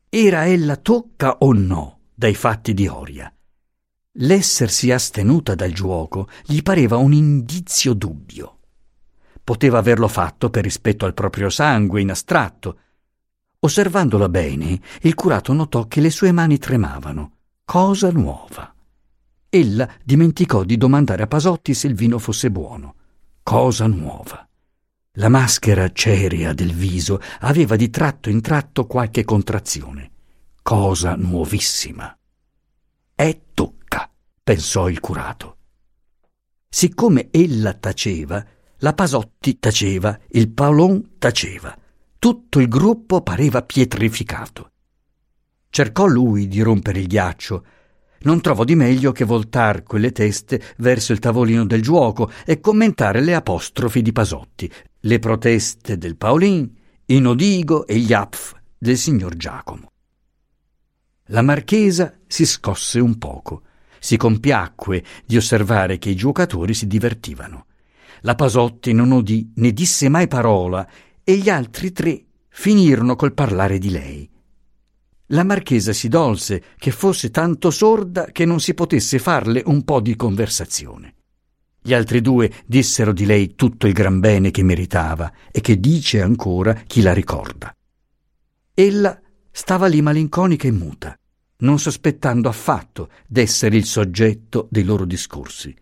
Era 0.07 0.47
ella 0.47 0.77
tocca 0.77 1.39
o 1.39 1.51
no 1.51 1.99
dai 2.13 2.35
fatti 2.35 2.73
di 2.73 2.87
Oria? 2.87 3.32
L'essersi 4.17 4.91
astenuta 4.91 5.55
dal 5.55 5.71
giuoco 5.71 6.27
gli 6.45 6.61
pareva 6.61 6.97
un 6.97 7.13
indizio 7.13 7.93
dubbio. 7.93 8.59
Poteva 9.43 9.79
averlo 9.79 10.07
fatto 10.07 10.49
per 10.49 10.63
rispetto 10.63 11.05
al 11.05 11.13
proprio 11.13 11.49
sangue 11.49 12.01
in 12.01 12.11
astratto, 12.11 12.77
Osservandola 13.63 14.27
bene, 14.27 14.77
il 15.03 15.13
curato 15.13 15.53
notò 15.53 15.87
che 15.87 16.01
le 16.01 16.09
sue 16.09 16.33
mani 16.33 16.57
tremavano. 16.57 17.31
Cosa 17.63 18.11
nuova. 18.11 18.75
Ella 19.47 19.89
dimenticò 20.03 20.65
di 20.65 20.75
domandare 20.75 21.23
a 21.23 21.27
Pasotti 21.27 21.73
se 21.73 21.87
il 21.87 21.95
vino 21.95 22.19
fosse 22.19 22.51
buono. 22.51 22.95
Cosa 23.41 23.87
nuova. 23.87 24.45
La 25.13 25.29
maschera 25.29 25.89
cerea 25.93 26.51
del 26.51 26.73
viso 26.73 27.21
aveva 27.39 27.77
di 27.77 27.89
tratto 27.89 28.29
in 28.29 28.41
tratto 28.41 28.85
qualche 28.85 29.23
contrazione. 29.23 30.11
Cosa 30.61 31.15
nuovissima. 31.15 32.17
È 33.15 33.41
tocca, 33.53 34.09
pensò 34.43 34.89
il 34.89 34.99
curato. 34.99 35.57
Siccome 36.67 37.27
ella 37.29 37.75
taceva, 37.75 38.43
la 38.77 38.93
Pasotti 38.93 39.59
taceva, 39.59 40.19
il 40.29 40.49
Paolon 40.49 41.17
taceva. 41.19 41.77
Tutto 42.17 42.59
il 42.59 42.67
gruppo 42.67 43.21
pareva 43.21 43.61
pietrificato. 43.61 44.71
Cercò 45.69 46.07
lui 46.07 46.47
di 46.47 46.61
rompere 46.61 47.01
il 47.01 47.07
ghiaccio. 47.07 47.65
Non 48.21 48.41
trovò 48.41 48.63
di 48.63 48.73
meglio 48.73 49.11
che 49.11 49.25
voltar 49.25 49.83
quelle 49.83 50.11
teste 50.11 50.59
verso 50.77 51.13
il 51.13 51.19
tavolino 51.19 51.65
del 51.65 51.83
giuoco 51.83 52.31
e 52.45 52.59
commentare 52.59 53.21
le 53.21 53.35
apostrofi 53.35 54.01
di 54.01 54.11
Pasotti, 54.11 54.71
le 55.01 55.19
proteste 55.19 55.99
del 55.99 56.17
Paolin, 56.17 56.75
i 57.05 57.19
Nodigo 57.19 57.85
e 57.85 57.99
gli 57.99 58.11
apf 58.11 58.55
del 58.75 58.97
signor 58.97 59.35
Giacomo. 59.35 59.92
La 61.27 61.41
marchesa 61.41 62.13
si 62.27 62.45
scosse 62.45 62.99
un 62.99 63.17
poco, 63.17 63.63
si 63.97 64.17
compiacque 64.17 65.03
di 65.25 65.37
osservare 65.37 65.97
che 65.97 66.09
i 66.09 66.15
giocatori 66.15 66.73
si 66.73 66.85
divertivano. 66.85 67.67
La 68.21 68.35
Pasotti 68.35 68.91
non 68.91 69.11
udì 69.11 69.51
né 69.55 69.71
disse 69.71 70.09
mai 70.09 70.27
parola 70.27 70.85
e 71.23 71.37
gli 71.37 71.49
altri 71.49 71.93
tre 71.93 72.25
finirono 72.49 73.15
col 73.15 73.33
parlare 73.33 73.77
di 73.77 73.89
lei. 73.89 74.29
La 75.27 75.45
marchesa 75.45 75.93
si 75.93 76.09
dolse 76.09 76.61
che 76.77 76.91
fosse 76.91 77.31
tanto 77.31 77.71
sorda 77.71 78.25
che 78.25 78.43
non 78.43 78.59
si 78.59 78.73
potesse 78.73 79.17
farle 79.17 79.63
un 79.65 79.83
po' 79.83 80.01
di 80.01 80.17
conversazione. 80.17 81.15
Gli 81.81 81.93
altri 81.93 82.19
due 82.19 82.51
dissero 82.65 83.13
di 83.13 83.25
lei 83.25 83.55
tutto 83.55 83.87
il 83.87 83.93
gran 83.93 84.19
bene 84.19 84.51
che 84.51 84.63
meritava 84.63 85.31
e 85.51 85.61
che 85.61 85.79
dice 85.79 86.21
ancora 86.21 86.73
chi 86.73 87.01
la 87.01 87.13
ricorda. 87.13 87.73
Ella 88.73 89.19
stava 89.53 89.87
lì 89.87 90.01
malinconica 90.01 90.67
e 90.67 90.71
muta, 90.71 91.17
non 91.59 91.79
sospettando 91.79 92.49
affatto 92.49 93.09
d'essere 93.25 93.77
il 93.77 93.85
soggetto 93.85 94.67
dei 94.69 94.83
loro 94.83 95.05
discorsi. 95.05 95.73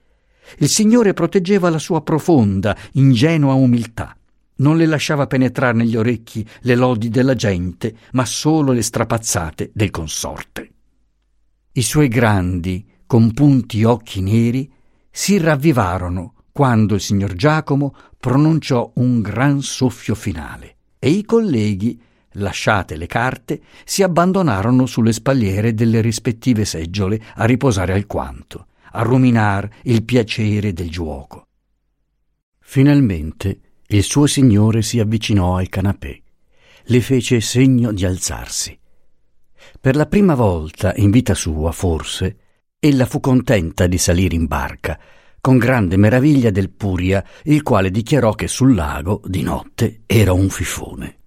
Il 0.58 0.68
Signore 0.68 1.14
proteggeva 1.14 1.72
la 1.72 1.80
sua 1.80 2.02
profonda, 2.04 2.78
ingenua 2.92 3.54
umiltà 3.54 4.16
non 4.62 4.78
le 4.78 4.86
lasciava 4.86 5.28
penetrare 5.28 5.76
negli 5.76 5.98
orecchi 5.98 6.48
le 6.62 6.76
lodi 6.76 7.10
della 7.10 7.36
gente, 7.36 7.96
ma 8.12 8.26
solo 8.26 8.72
le 8.72 8.82
strapazzate 8.82 9.72
del 9.74 9.90
consorte. 9.90 10.72
I 11.74 11.82
suoi 11.82 12.08
grandi, 12.08 12.86
compunti 13.06 13.84
occhi 13.84 14.22
neri 14.22 14.72
si 15.10 15.38
ravvivarono 15.38 16.36
quando 16.52 16.96
il 16.96 17.02
signor 17.02 17.34
Giacomo 17.34 17.96
pronunciò 18.18 18.92
un 18.96 19.22
gran 19.22 19.62
soffio 19.62 20.16
finale. 20.16 20.76
e 21.04 21.10
i 21.10 21.26
colleghi, 21.26 22.00
lasciate 22.34 22.96
le 22.96 23.08
carte, 23.08 23.62
si 23.84 24.04
abbandonarono 24.04 24.86
sulle 24.86 25.14
spalliere 25.14 25.74
delle 25.74 26.02
rispettive 26.02 26.66
seggiole 26.66 27.22
a 27.36 27.46
riposare 27.46 27.94
alquanto, 27.94 28.68
a 28.92 29.02
ruminar 29.02 29.70
il 29.84 30.04
piacere 30.04 30.74
del 30.74 30.90
giuoco. 30.90 31.48
Finalmente 32.60 33.60
il 33.88 34.04
suo 34.04 34.28
signore 34.28 34.82
si 34.82 35.00
avvicinò 35.00 35.58
al 35.58 35.68
canapè, 35.68 36.22
le 36.84 37.02
fece 37.02 37.42
segno 37.42 37.92
di 37.92 38.06
alzarsi. 38.06 38.78
Per 39.80 39.96
la 39.96 40.06
prima 40.06 40.36
volta 40.36 40.94
in 40.96 41.12
vita 41.12 41.34
sua, 41.34 41.72
forse, 41.72 42.38
ella 42.80 43.06
fu 43.06 43.20
contenta 43.20 43.88
di 43.88 43.98
salire 43.98 44.36
in 44.36 44.46
barca, 44.46 45.00
con 45.42 45.58
grande 45.58 45.98
meraviglia 45.98 46.52
del 46.52 46.70
Puria, 46.70 47.24
il 47.44 47.64
quale 47.64 47.92
dichiarò 47.92 48.34
che 48.34 48.48
sul 48.48 48.76
lago, 48.76 49.22
di 49.26 49.42
notte, 49.42 50.04
era 50.06 50.34
un 50.34 50.50
fifone. 50.50 51.21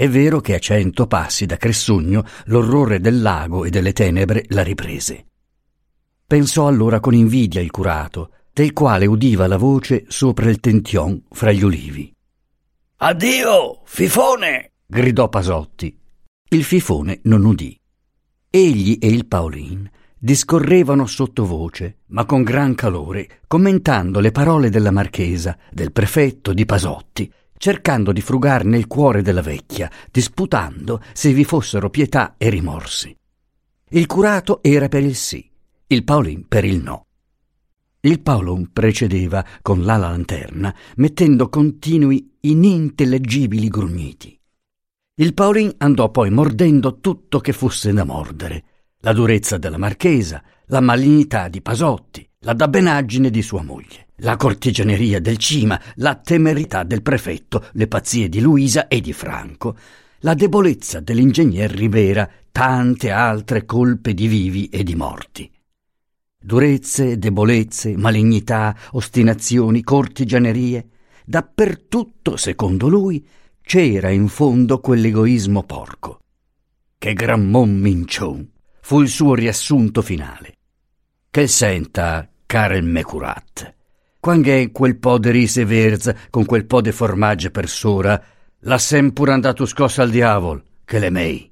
È 0.00 0.08
vero 0.08 0.40
che 0.40 0.54
a 0.54 0.58
cento 0.58 1.06
passi 1.06 1.44
da 1.44 1.58
Cressugno 1.58 2.24
l'orrore 2.46 3.00
del 3.00 3.20
lago 3.20 3.66
e 3.66 3.68
delle 3.68 3.92
tenebre 3.92 4.46
la 4.48 4.62
riprese. 4.62 5.26
Pensò 6.26 6.66
allora 6.66 7.00
con 7.00 7.12
invidia 7.12 7.60
il 7.60 7.70
curato, 7.70 8.30
del 8.50 8.72
quale 8.72 9.04
udiva 9.04 9.46
la 9.46 9.58
voce 9.58 10.06
sopra 10.08 10.48
il 10.48 10.58
tention 10.58 11.24
fra 11.28 11.52
gli 11.52 11.62
ulivi. 11.62 12.10
Addio, 12.96 13.82
fifone! 13.84 14.70
gridò 14.86 15.28
Pasotti. 15.28 15.94
Il 16.48 16.64
fifone 16.64 17.20
non 17.24 17.44
udì. 17.44 17.78
Egli 18.48 18.96
e 19.02 19.06
il 19.06 19.26
Paolin 19.26 19.86
discorrevano 20.16 21.04
sottovoce, 21.04 21.98
ma 22.06 22.24
con 22.24 22.42
gran 22.42 22.74
calore, 22.74 23.40
commentando 23.46 24.20
le 24.20 24.32
parole 24.32 24.70
della 24.70 24.92
marchesa, 24.92 25.58
del 25.70 25.92
prefetto, 25.92 26.54
di 26.54 26.64
Pasotti, 26.64 27.30
cercando 27.60 28.10
di 28.12 28.22
frugar 28.22 28.64
nel 28.64 28.86
cuore 28.86 29.20
della 29.20 29.42
vecchia, 29.42 29.90
disputando 30.10 31.02
se 31.12 31.30
vi 31.34 31.44
fossero 31.44 31.90
pietà 31.90 32.36
e 32.38 32.48
rimorsi. 32.48 33.14
Il 33.90 34.06
curato 34.06 34.62
era 34.62 34.88
per 34.88 35.02
il 35.02 35.14
sì, 35.14 35.46
il 35.88 36.02
Paolin 36.02 36.48
per 36.48 36.64
il 36.64 36.82
no. 36.82 37.04
Il 38.00 38.22
Paolon 38.22 38.72
precedeva 38.72 39.44
con 39.60 39.84
l'ala 39.84 40.08
lanterna, 40.08 40.74
mettendo 40.96 41.50
continui, 41.50 42.36
inintellegibili 42.40 43.68
grugniti. 43.68 44.40
Il 45.16 45.34
Paolin 45.34 45.74
andò 45.76 46.08
poi 46.08 46.30
mordendo 46.30 46.98
tutto 46.98 47.40
che 47.40 47.52
fosse 47.52 47.92
da 47.92 48.04
mordere, 48.04 48.64
la 49.00 49.12
durezza 49.12 49.58
della 49.58 49.76
marchesa, 49.76 50.42
la 50.68 50.80
malignità 50.80 51.48
di 51.48 51.60
Pasotti, 51.60 52.26
la 52.42 52.54
dabbenaggine 52.54 53.28
di 53.28 53.42
sua 53.42 53.62
moglie, 53.62 54.06
la 54.16 54.36
cortigianeria 54.36 55.20
del 55.20 55.36
Cima, 55.36 55.78
la 55.96 56.14
temerità 56.14 56.84
del 56.84 57.02
prefetto, 57.02 57.66
le 57.72 57.86
pazzie 57.86 58.30
di 58.30 58.40
Luisa 58.40 58.88
e 58.88 59.02
di 59.02 59.12
Franco, 59.12 59.76
la 60.20 60.32
debolezza 60.32 61.00
dell'ingegner 61.00 61.70
Rivera, 61.70 62.26
tante 62.50 63.10
altre 63.10 63.66
colpe 63.66 64.14
di 64.14 64.26
vivi 64.26 64.68
e 64.68 64.82
di 64.82 64.94
morti. 64.94 65.52
Durezze, 66.42 67.18
debolezze, 67.18 67.94
malignità, 67.98 68.74
ostinazioni, 68.92 69.82
cortigianerie, 69.82 70.88
dappertutto, 71.26 72.38
secondo 72.38 72.88
lui, 72.88 73.26
c'era 73.60 74.08
in 74.08 74.28
fondo 74.28 74.80
quell'egoismo 74.80 75.62
porco. 75.64 76.20
Che 76.96 77.12
gran 77.12 77.50
mon 77.50 77.76
mincion! 77.76 78.50
fu 78.80 79.02
il 79.02 79.08
suo 79.08 79.34
riassunto 79.34 80.00
finale. 80.00 80.54
Che 81.32 81.46
senta, 81.46 82.28
Karel 82.44 82.82
Mecurat, 82.82 83.74
quando 84.18 84.50
è 84.50 84.72
quel 84.72 84.98
po' 84.98 85.16
di 85.16 85.30
rise 85.30 85.64
verza 85.64 86.12
con 86.28 86.44
quel 86.44 86.66
po' 86.66 86.80
di 86.80 86.90
formaggio 86.90 87.52
per 87.52 87.68
sora, 87.68 88.20
l'ha 88.58 88.78
sempre 88.78 89.30
andato 89.30 89.64
scossa 89.64 90.02
al 90.02 90.10
diavolo, 90.10 90.64
che 90.84 90.98
le 90.98 91.10
mei. 91.10 91.48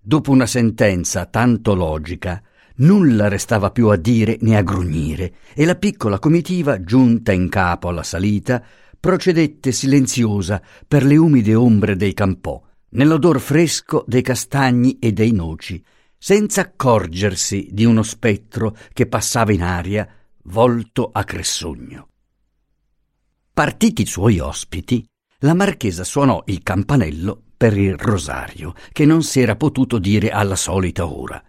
Dopo 0.00 0.32
una 0.32 0.46
sentenza 0.46 1.26
tanto 1.26 1.76
logica, 1.76 2.42
nulla 2.78 3.28
restava 3.28 3.70
più 3.70 3.86
a 3.86 3.96
dire 3.96 4.38
né 4.40 4.56
a 4.56 4.62
grugnire, 4.62 5.34
e 5.54 5.64
la 5.64 5.76
piccola 5.76 6.18
comitiva, 6.18 6.82
giunta 6.82 7.30
in 7.30 7.48
capo 7.48 7.86
alla 7.86 8.02
salita, 8.02 8.60
procedette 8.98 9.70
silenziosa 9.70 10.60
per 10.88 11.04
le 11.04 11.16
umide 11.16 11.54
ombre 11.54 11.94
dei 11.94 12.14
campò, 12.14 12.60
nell'odor 12.88 13.38
fresco 13.38 14.02
dei 14.08 14.22
castagni 14.22 14.98
e 14.98 15.12
dei 15.12 15.30
noci, 15.30 15.80
senza 16.24 16.60
accorgersi 16.60 17.66
di 17.72 17.84
uno 17.84 18.04
spettro 18.04 18.76
che 18.92 19.08
passava 19.08 19.52
in 19.52 19.60
aria 19.60 20.08
volto 20.44 21.10
a 21.12 21.24
Cressogno. 21.24 22.10
Partiti 23.52 24.02
i 24.02 24.06
suoi 24.06 24.38
ospiti, 24.38 25.04
la 25.40 25.54
marchesa 25.54 26.04
suonò 26.04 26.44
il 26.46 26.62
campanello 26.62 27.42
per 27.56 27.76
il 27.76 27.96
rosario, 27.96 28.72
che 28.92 29.04
non 29.04 29.24
si 29.24 29.40
era 29.40 29.56
potuto 29.56 29.98
dire 29.98 30.30
alla 30.30 30.54
solita 30.54 31.12
ora. 31.12 31.42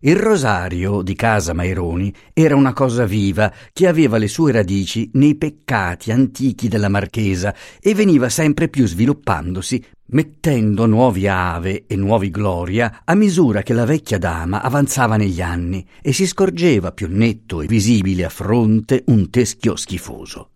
Il 0.00 0.16
rosario 0.16 1.02
di 1.02 1.14
casa 1.14 1.52
Maironi 1.52 2.12
era 2.32 2.56
una 2.56 2.72
cosa 2.72 3.06
viva 3.06 3.52
che 3.72 3.86
aveva 3.86 4.18
le 4.18 4.26
sue 4.26 4.50
radici 4.50 5.08
nei 5.12 5.36
peccati 5.36 6.10
antichi 6.10 6.66
della 6.66 6.88
marchesa 6.88 7.54
e 7.80 7.94
veniva 7.94 8.28
sempre 8.28 8.68
più 8.68 8.88
sviluppandosi 8.88 9.84
mettendo 10.08 10.86
nuovi 10.86 11.26
ave 11.26 11.84
e 11.86 11.96
nuovi 11.96 12.30
gloria 12.30 13.02
a 13.04 13.14
misura 13.14 13.62
che 13.62 13.72
la 13.72 13.84
vecchia 13.84 14.18
dama 14.18 14.62
avanzava 14.62 15.16
negli 15.16 15.40
anni 15.40 15.86
e 16.00 16.12
si 16.12 16.26
scorgeva 16.26 16.92
più 16.92 17.08
netto 17.10 17.60
e 17.60 17.66
visibile 17.66 18.24
a 18.24 18.28
fronte 18.28 19.02
un 19.06 19.30
teschio 19.30 19.76
schifoso, 19.76 20.50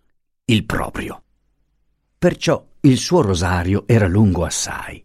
il 0.45 0.65
proprio. 0.65 1.23
Perciò 2.17 2.65
il 2.81 2.97
suo 2.97 3.21
rosario 3.21 3.83
era 3.87 4.07
lungo 4.07 4.45
assai. 4.45 5.03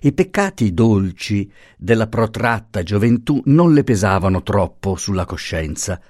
I 0.00 0.12
peccati 0.12 0.74
dolci 0.74 1.50
della 1.76 2.08
protratta 2.08 2.82
gioventù 2.82 3.40
non 3.46 3.72
le 3.72 3.84
pesavano 3.84 4.42
troppo 4.42 4.96
sulla 4.96 5.24
coscienza, 5.24 6.00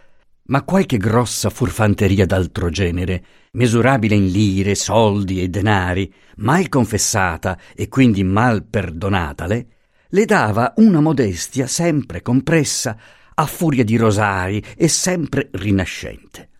ma 0.46 0.62
qualche 0.62 0.96
grossa 0.96 1.48
furfanteria 1.48 2.26
d'altro 2.26 2.70
genere, 2.70 3.24
misurabile 3.54 4.14
in 4.14 4.28
lire, 4.28 4.74
soldi 4.74 5.42
e 5.42 5.48
denari, 5.48 6.12
mal 6.36 6.68
confessata 6.68 7.58
e 7.74 7.88
quindi 7.88 8.22
mal 8.22 8.64
perdonatale, 8.64 9.66
le 10.08 10.24
dava 10.24 10.74
una 10.76 11.00
modestia 11.00 11.66
sempre 11.66 12.22
compressa 12.22 12.96
a 13.34 13.46
furia 13.46 13.82
di 13.82 13.96
rosari 13.96 14.62
e 14.76 14.86
sempre 14.86 15.48
rinascente. 15.52 16.50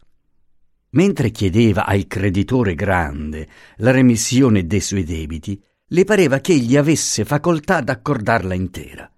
Mentre 0.91 1.31
chiedeva 1.31 1.87
al 1.87 2.07
creditore 2.07 2.75
grande 2.75 3.49
la 3.77 3.91
remissione 3.91 4.67
dei 4.67 4.81
suoi 4.81 5.05
debiti, 5.05 5.61
le 5.89 6.05
pareva 6.05 6.39
che 6.39 6.53
egli 6.53 6.77
avesse 6.77 7.25
facoltà 7.25 7.81
d'accordarla 7.81 8.55
intera. 8.55 9.09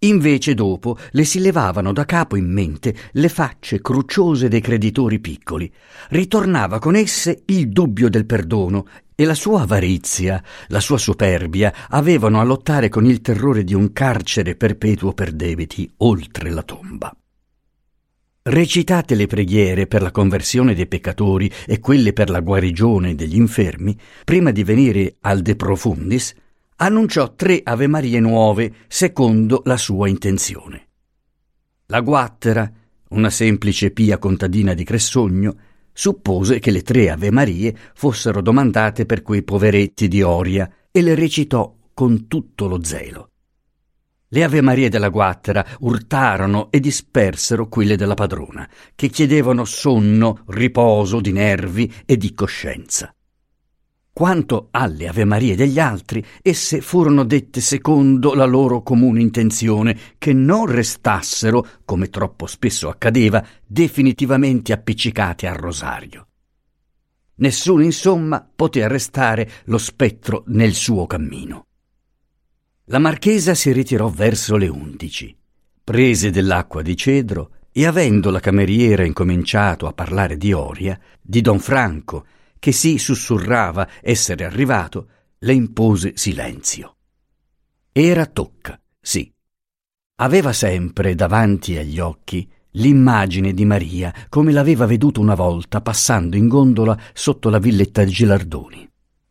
Invece 0.00 0.54
dopo 0.54 0.96
le 1.10 1.24
si 1.24 1.40
levavano 1.40 1.92
da 1.92 2.04
capo 2.04 2.36
in 2.36 2.48
mente 2.52 2.94
le 3.12 3.28
facce 3.28 3.80
cruciose 3.80 4.46
dei 4.46 4.60
creditori 4.60 5.18
piccoli, 5.18 5.72
ritornava 6.10 6.78
con 6.78 6.94
esse 6.94 7.42
il 7.46 7.68
dubbio 7.70 8.08
del 8.08 8.24
perdono 8.24 8.86
e 9.16 9.24
la 9.24 9.34
sua 9.34 9.62
avarizia, 9.62 10.40
la 10.68 10.78
sua 10.78 10.98
superbia 10.98 11.74
avevano 11.88 12.38
a 12.38 12.44
lottare 12.44 12.88
con 12.88 13.06
il 13.06 13.20
terrore 13.20 13.64
di 13.64 13.74
un 13.74 13.92
carcere 13.92 14.54
perpetuo 14.54 15.14
per 15.14 15.32
debiti 15.32 15.90
oltre 15.96 16.50
la 16.50 16.62
tomba. 16.62 17.12
Recitate 18.42 19.16
le 19.16 19.26
preghiere 19.26 19.88
per 19.88 20.02
la 20.02 20.12
conversione 20.12 20.74
dei 20.74 20.86
peccatori 20.86 21.50
e 21.66 21.80
quelle 21.80 22.12
per 22.12 22.30
la 22.30 22.38
guarigione 22.38 23.16
degli 23.16 23.34
infermi, 23.34 23.98
prima 24.24 24.52
di 24.52 24.62
venire 24.62 25.16
al 25.22 25.42
De 25.42 25.56
Profundis, 25.56 26.32
annunciò 26.80 27.34
tre 27.34 27.60
Ave 27.62 27.86
Marie 27.86 28.20
nuove 28.20 28.72
secondo 28.88 29.62
la 29.64 29.76
sua 29.76 30.08
intenzione. 30.08 30.86
La 31.86 32.00
guattera, 32.00 32.70
una 33.10 33.30
semplice 33.30 33.90
pia 33.90 34.18
contadina 34.18 34.74
di 34.74 34.84
Cressogno, 34.84 35.56
suppose 35.92 36.58
che 36.58 36.70
le 36.70 36.82
tre 36.82 37.10
Ave 37.10 37.30
Marie 37.30 37.74
fossero 37.94 38.42
domandate 38.42 39.06
per 39.06 39.22
quei 39.22 39.42
poveretti 39.42 40.06
di 40.06 40.22
Oria 40.22 40.70
e 40.90 41.02
le 41.02 41.14
recitò 41.14 41.74
con 41.94 42.28
tutto 42.28 42.68
lo 42.68 42.84
zelo. 42.84 43.30
Le 44.30 44.44
Ave 44.44 44.60
Marie 44.60 44.90
della 44.90 45.08
Guattera 45.08 45.64
urtarono 45.80 46.70
e 46.70 46.80
dispersero 46.80 47.66
quelle 47.68 47.96
della 47.96 48.14
padrona, 48.14 48.68
che 48.94 49.08
chiedevano 49.08 49.64
sonno, 49.64 50.44
riposo 50.48 51.20
di 51.20 51.32
nervi 51.32 51.92
e 52.04 52.18
di 52.18 52.34
coscienza. 52.34 53.10
Quanto 54.18 54.66
alle 54.72 55.06
Ave 55.06 55.24
Marie 55.24 55.54
degli 55.54 55.78
altri, 55.78 56.26
esse 56.42 56.80
furono 56.80 57.22
dette 57.22 57.60
secondo 57.60 58.34
la 58.34 58.46
loro 58.46 58.82
comune 58.82 59.20
intenzione, 59.20 59.96
che 60.18 60.32
non 60.32 60.66
restassero, 60.66 61.64
come 61.84 62.10
troppo 62.10 62.46
spesso 62.46 62.88
accadeva, 62.88 63.46
definitivamente 63.64 64.72
appiccicate 64.72 65.46
al 65.46 65.54
rosario. 65.54 66.26
Nessuno, 67.36 67.84
insomma, 67.84 68.44
poté 68.56 68.82
arrestare 68.82 69.48
lo 69.66 69.78
spettro 69.78 70.42
nel 70.48 70.74
suo 70.74 71.06
cammino. 71.06 71.66
La 72.86 72.98
marchesa 72.98 73.54
si 73.54 73.70
ritirò 73.70 74.08
verso 74.08 74.56
le 74.56 74.66
undici, 74.66 75.32
prese 75.84 76.32
dell'acqua 76.32 76.82
di 76.82 76.96
cedro 76.96 77.52
e, 77.70 77.86
avendo 77.86 78.30
la 78.30 78.40
cameriera 78.40 79.04
incominciato 79.04 79.86
a 79.86 79.92
parlare 79.92 80.36
di 80.36 80.52
Oria, 80.52 80.98
di 81.22 81.40
Don 81.40 81.60
Franco 81.60 82.26
che 82.58 82.72
si 82.72 82.98
sussurrava 82.98 83.88
essere 84.00 84.44
arrivato, 84.44 85.08
le 85.38 85.52
impose 85.52 86.12
silenzio. 86.16 86.96
Era 87.92 88.26
tocca, 88.26 88.80
sì. 89.00 89.32
Aveva 90.20 90.52
sempre 90.52 91.14
davanti 91.14 91.76
agli 91.76 91.98
occhi 91.98 92.48
l'immagine 92.72 93.52
di 93.52 93.64
Maria 93.64 94.12
come 94.28 94.52
l'aveva 94.52 94.86
veduta 94.86 95.20
una 95.20 95.34
volta 95.34 95.80
passando 95.80 96.36
in 96.36 96.48
gondola 96.48 96.98
sotto 97.12 97.48
la 97.48 97.58
villetta 97.58 98.04
Gilardoni. 98.04 98.88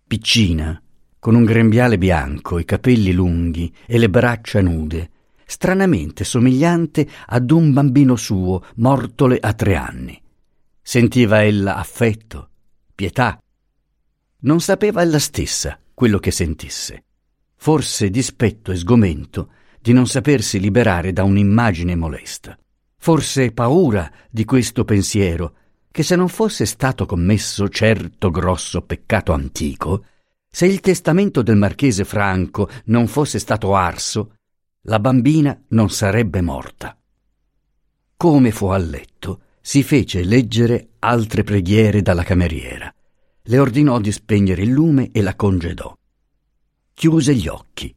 Piccina, 0.08 0.82
con 1.20 1.36
un 1.36 1.44
grembiale 1.44 1.98
bianco, 1.98 2.58
i 2.60 2.66
capelli 2.66 3.12
lunghi 3.12 3.74
e 3.86 3.98
le 3.98 4.10
braccia 4.10 4.62
nude, 4.62 5.10
stranamente 5.46 6.24
somigliante 6.24 7.08
ad 7.26 7.52
un 7.52 7.74
bambino 7.74 8.16
suo 8.16 8.64
mortole 8.76 9.38
a 9.40 9.54
tre 9.54 9.76
anni. 9.76 10.22
Sentiva 10.82 11.44
ella 11.44 11.76
affetto, 11.76 12.50
pietà. 12.98 13.40
Non 14.40 14.60
sapeva 14.60 15.04
ella 15.04 15.20
stessa 15.20 15.80
quello 15.94 16.18
che 16.18 16.32
sentisse. 16.32 17.04
Forse 17.56 18.10
dispetto 18.10 18.72
e 18.72 18.76
sgomento 18.76 19.52
di 19.80 19.94
non 19.94 20.08
sapersi 20.08 20.60
liberare 20.60 21.14
da 21.14 21.24
un'immagine 21.24 21.96
molesta. 21.96 22.58
Forse 22.98 23.52
paura 23.52 24.12
di 24.32 24.46
questo 24.46 24.84
pensiero, 24.84 25.54
che 25.92 26.02
se 26.02 26.16
non 26.16 26.28
fosse 26.28 26.66
stato 26.66 27.06
commesso 27.06 27.70
certo 27.70 28.32
grosso 28.32 28.82
peccato 28.82 29.32
antico, 29.32 30.04
se 30.50 30.66
il 30.66 30.80
testamento 30.80 31.44
del 31.44 31.56
marchese 31.56 32.04
Franco 32.04 32.68
non 32.86 33.06
fosse 33.06 33.38
stato 33.38 33.76
arso, 33.76 34.38
la 34.88 35.00
bambina 35.00 35.56
non 35.70 35.92
sarebbe 35.92 36.42
morta. 36.42 36.98
Come 38.18 38.50
fu 38.50 38.66
a 38.68 38.78
letto, 38.78 39.42
si 39.68 39.84
fece 39.84 40.24
leggere 40.24 40.92
altre 41.00 41.44
preghiere 41.44 42.02
dalla 42.02 42.24
cameriera. 42.24 42.90
Le 43.42 43.60
ordinò 43.60 44.00
di 44.00 44.14
spegnere 44.14 44.62
il 44.62 44.70
lume 44.70 45.12
e 45.12 45.22
la 45.22 45.36
congedò. 45.36 45.94
Chiuse 46.94 47.36
gli 47.36 47.50
occhi. 47.50 47.94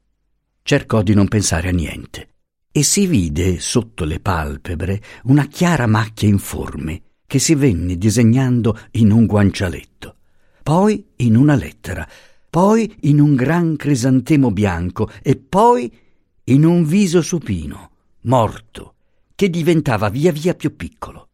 Cercò 0.64 1.00
di 1.02 1.14
non 1.14 1.28
pensare 1.28 1.68
a 1.68 1.70
niente 1.70 2.30
e 2.72 2.82
si 2.82 3.06
vide 3.06 3.60
sotto 3.60 4.04
le 4.04 4.18
palpebre 4.18 5.00
una 5.26 5.46
chiara 5.46 5.86
macchia 5.86 6.26
informe 6.26 7.02
che 7.24 7.38
si 7.38 7.54
venne 7.54 7.96
disegnando 7.96 8.76
in 8.94 9.12
un 9.12 9.26
guancialetto, 9.26 10.16
poi 10.64 11.06
in 11.18 11.36
una 11.36 11.54
lettera, 11.54 12.04
poi 12.50 12.96
in 13.02 13.20
un 13.20 13.36
gran 13.36 13.76
crisantemo 13.76 14.50
bianco 14.50 15.08
e 15.22 15.36
poi 15.36 15.88
in 16.46 16.64
un 16.64 16.84
viso 16.84 17.22
supino, 17.22 17.90
morto, 18.22 18.94
che 19.36 19.48
diventava 19.48 20.08
via 20.08 20.32
via 20.32 20.54
più 20.54 20.74
piccolo. 20.74 21.26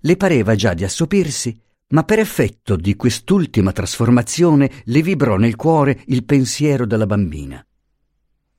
Le 0.00 0.16
pareva 0.16 0.54
già 0.54 0.74
di 0.74 0.84
assopirsi, 0.84 1.60
ma 1.88 2.04
per 2.04 2.18
effetto 2.18 2.76
di 2.76 2.94
quest'ultima 2.94 3.72
trasformazione 3.72 4.70
le 4.84 5.02
vibrò 5.02 5.36
nel 5.36 5.56
cuore 5.56 6.02
il 6.06 6.24
pensiero 6.24 6.86
della 6.86 7.06
bambina. 7.06 7.64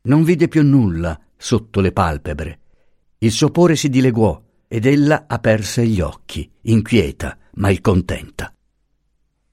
Non 0.01 0.23
vide 0.23 0.47
più 0.47 0.63
nulla 0.63 1.19
sotto 1.37 1.79
le 1.79 1.91
palpebre. 1.91 2.59
Il 3.19 3.31
sopore 3.31 3.75
si 3.75 3.89
dileguò 3.89 4.41
ed 4.67 4.85
ella 4.85 5.25
aperse 5.27 5.85
gli 5.85 6.01
occhi, 6.01 6.49
inquieta, 6.61 7.37
ma 7.55 7.73
contenta. 7.79 8.53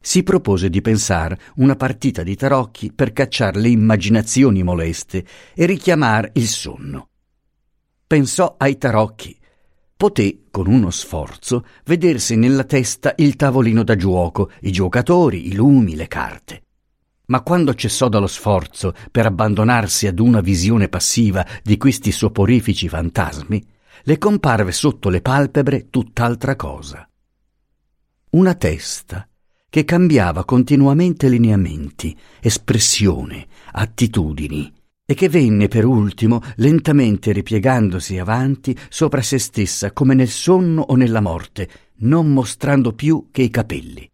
Si 0.00 0.22
propose 0.22 0.70
di 0.70 0.80
pensare 0.80 1.40
una 1.56 1.74
partita 1.74 2.22
di 2.22 2.36
tarocchi 2.36 2.92
per 2.92 3.12
cacciare 3.12 3.58
le 3.58 3.68
immaginazioni 3.68 4.62
moleste 4.62 5.26
e 5.54 5.66
richiamare 5.66 6.30
il 6.34 6.46
sonno. 6.46 7.08
Pensò 8.06 8.54
ai 8.56 8.78
tarocchi. 8.78 9.36
Poté, 9.96 10.44
con 10.50 10.66
uno 10.66 10.90
sforzo, 10.90 11.64
vedersi 11.84 12.36
nella 12.36 12.64
testa 12.64 13.14
il 13.16 13.34
tavolino 13.36 13.82
da 13.82 13.96
giuoco, 13.96 14.50
i 14.60 14.70
giocatori, 14.70 15.48
i 15.48 15.54
lumi, 15.54 15.96
le 15.96 16.06
carte 16.06 16.60
ma 17.26 17.42
quando 17.42 17.74
cessò 17.74 18.08
dallo 18.08 18.26
sforzo 18.26 18.94
per 19.10 19.26
abbandonarsi 19.26 20.06
ad 20.06 20.18
una 20.18 20.40
visione 20.40 20.88
passiva 20.88 21.44
di 21.62 21.76
questi 21.76 22.12
soporifici 22.12 22.88
fantasmi, 22.88 23.64
le 24.02 24.18
comparve 24.18 24.72
sotto 24.72 25.08
le 25.08 25.20
palpebre 25.20 25.88
tutt'altra 25.90 26.54
cosa. 26.54 27.08
Una 28.30 28.54
testa 28.54 29.28
che 29.68 29.84
cambiava 29.84 30.44
continuamente 30.44 31.28
lineamenti, 31.28 32.16
espressione, 32.40 33.46
attitudini, 33.72 34.72
e 35.08 35.14
che 35.14 35.28
venne 35.28 35.68
per 35.68 35.84
ultimo 35.84 36.40
lentamente 36.56 37.30
ripiegandosi 37.30 38.18
avanti 38.18 38.76
sopra 38.88 39.22
se 39.22 39.38
stessa 39.38 39.92
come 39.92 40.14
nel 40.14 40.28
sonno 40.28 40.82
o 40.82 40.96
nella 40.96 41.20
morte, 41.20 41.68
non 41.98 42.32
mostrando 42.32 42.92
più 42.92 43.28
che 43.30 43.42
i 43.42 43.50
capelli. 43.50 44.10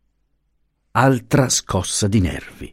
Altra 0.92 1.48
scossa 1.48 2.06
di 2.06 2.20
nervi. 2.20 2.72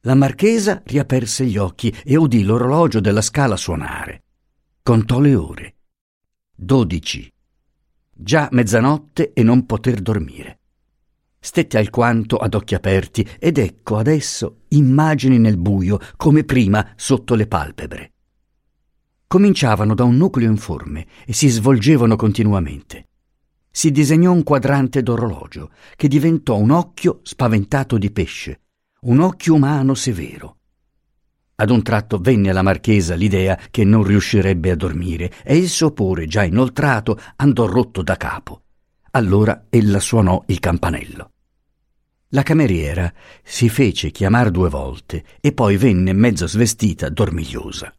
La 0.00 0.16
marchesa 0.16 0.82
riaperse 0.84 1.44
gli 1.44 1.56
occhi 1.56 1.94
e 2.04 2.16
udì 2.16 2.42
l'orologio 2.42 2.98
della 2.98 3.22
scala 3.22 3.56
suonare. 3.56 4.22
Contò 4.82 5.20
le 5.20 5.34
ore. 5.36 5.74
Dodici. 6.52 7.32
Già 8.10 8.48
mezzanotte 8.50 9.32
e 9.32 9.42
non 9.44 9.66
poter 9.66 10.00
dormire. 10.00 10.59
Stette 11.40 11.78
alquanto 11.78 12.36
ad 12.36 12.54
occhi 12.54 12.74
aperti 12.74 13.26
ed 13.38 13.58
ecco 13.58 13.96
adesso 13.96 14.60
immagini 14.68 15.38
nel 15.38 15.56
buio 15.56 15.98
come 16.16 16.44
prima 16.44 16.92
sotto 16.96 17.34
le 17.34 17.46
palpebre. 17.46 18.12
Cominciavano 19.26 19.94
da 19.94 20.04
un 20.04 20.16
nucleo 20.16 20.50
informe 20.50 21.06
e 21.24 21.32
si 21.32 21.48
svolgevano 21.48 22.16
continuamente. 22.16 23.08
Si 23.70 23.90
disegnò 23.90 24.32
un 24.32 24.42
quadrante 24.42 25.02
d'orologio 25.02 25.70
che 25.96 26.08
diventò 26.08 26.56
un 26.56 26.70
occhio 26.70 27.20
spaventato 27.22 27.98
di 27.98 28.10
pesce 28.10 28.60
un 29.02 29.20
occhio 29.20 29.54
umano 29.54 29.94
severo. 29.94 30.56
Ad 31.54 31.70
un 31.70 31.82
tratto 31.82 32.18
venne 32.18 32.50
alla 32.50 32.60
marchesa 32.60 33.14
l'idea 33.14 33.58
che 33.70 33.82
non 33.82 34.02
riuscirebbe 34.02 34.70
a 34.70 34.76
dormire 34.76 35.32
e 35.42 35.56
il 35.56 35.70
sopore, 35.70 36.26
già 36.26 36.42
inoltrato, 36.42 37.18
andò 37.36 37.64
rotto 37.64 38.02
da 38.02 38.16
capo. 38.16 38.64
Allora 39.12 39.66
ella 39.70 39.98
suonò 39.98 40.44
il 40.46 40.60
campanello. 40.60 41.30
La 42.28 42.44
cameriera 42.44 43.12
si 43.42 43.68
fece 43.68 44.12
chiamar 44.12 44.52
due 44.52 44.68
volte 44.68 45.24
e 45.40 45.52
poi 45.52 45.76
venne 45.76 46.12
mezzo 46.12 46.46
svestita, 46.46 47.08
dormigliosa. 47.08 47.92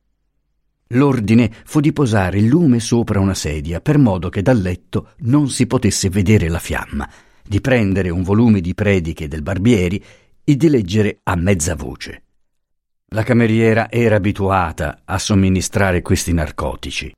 L'ordine 0.93 1.51
fu 1.65 1.81
di 1.81 1.91
posare 1.91 2.37
il 2.37 2.45
lume 2.45 2.79
sopra 2.79 3.19
una 3.19 3.33
sedia 3.33 3.81
per 3.81 3.97
modo 3.97 4.29
che 4.29 4.41
dal 4.41 4.61
letto 4.61 5.11
non 5.19 5.49
si 5.49 5.67
potesse 5.67 6.09
vedere 6.09 6.47
la 6.47 6.59
fiamma, 6.59 7.09
di 7.43 7.59
prendere 7.59 8.09
un 8.09 8.23
volume 8.23 8.61
di 8.61 8.73
prediche 8.73 9.27
del 9.27 9.41
Barbieri 9.41 10.01
e 10.45 10.55
di 10.55 10.69
leggere 10.69 11.19
a 11.23 11.35
mezza 11.35 11.75
voce. 11.75 12.23
La 13.07 13.23
cameriera 13.23 13.91
era 13.91 14.15
abituata 14.15 15.01
a 15.03 15.17
somministrare 15.17 16.01
questi 16.01 16.31
narcotici. 16.31 17.13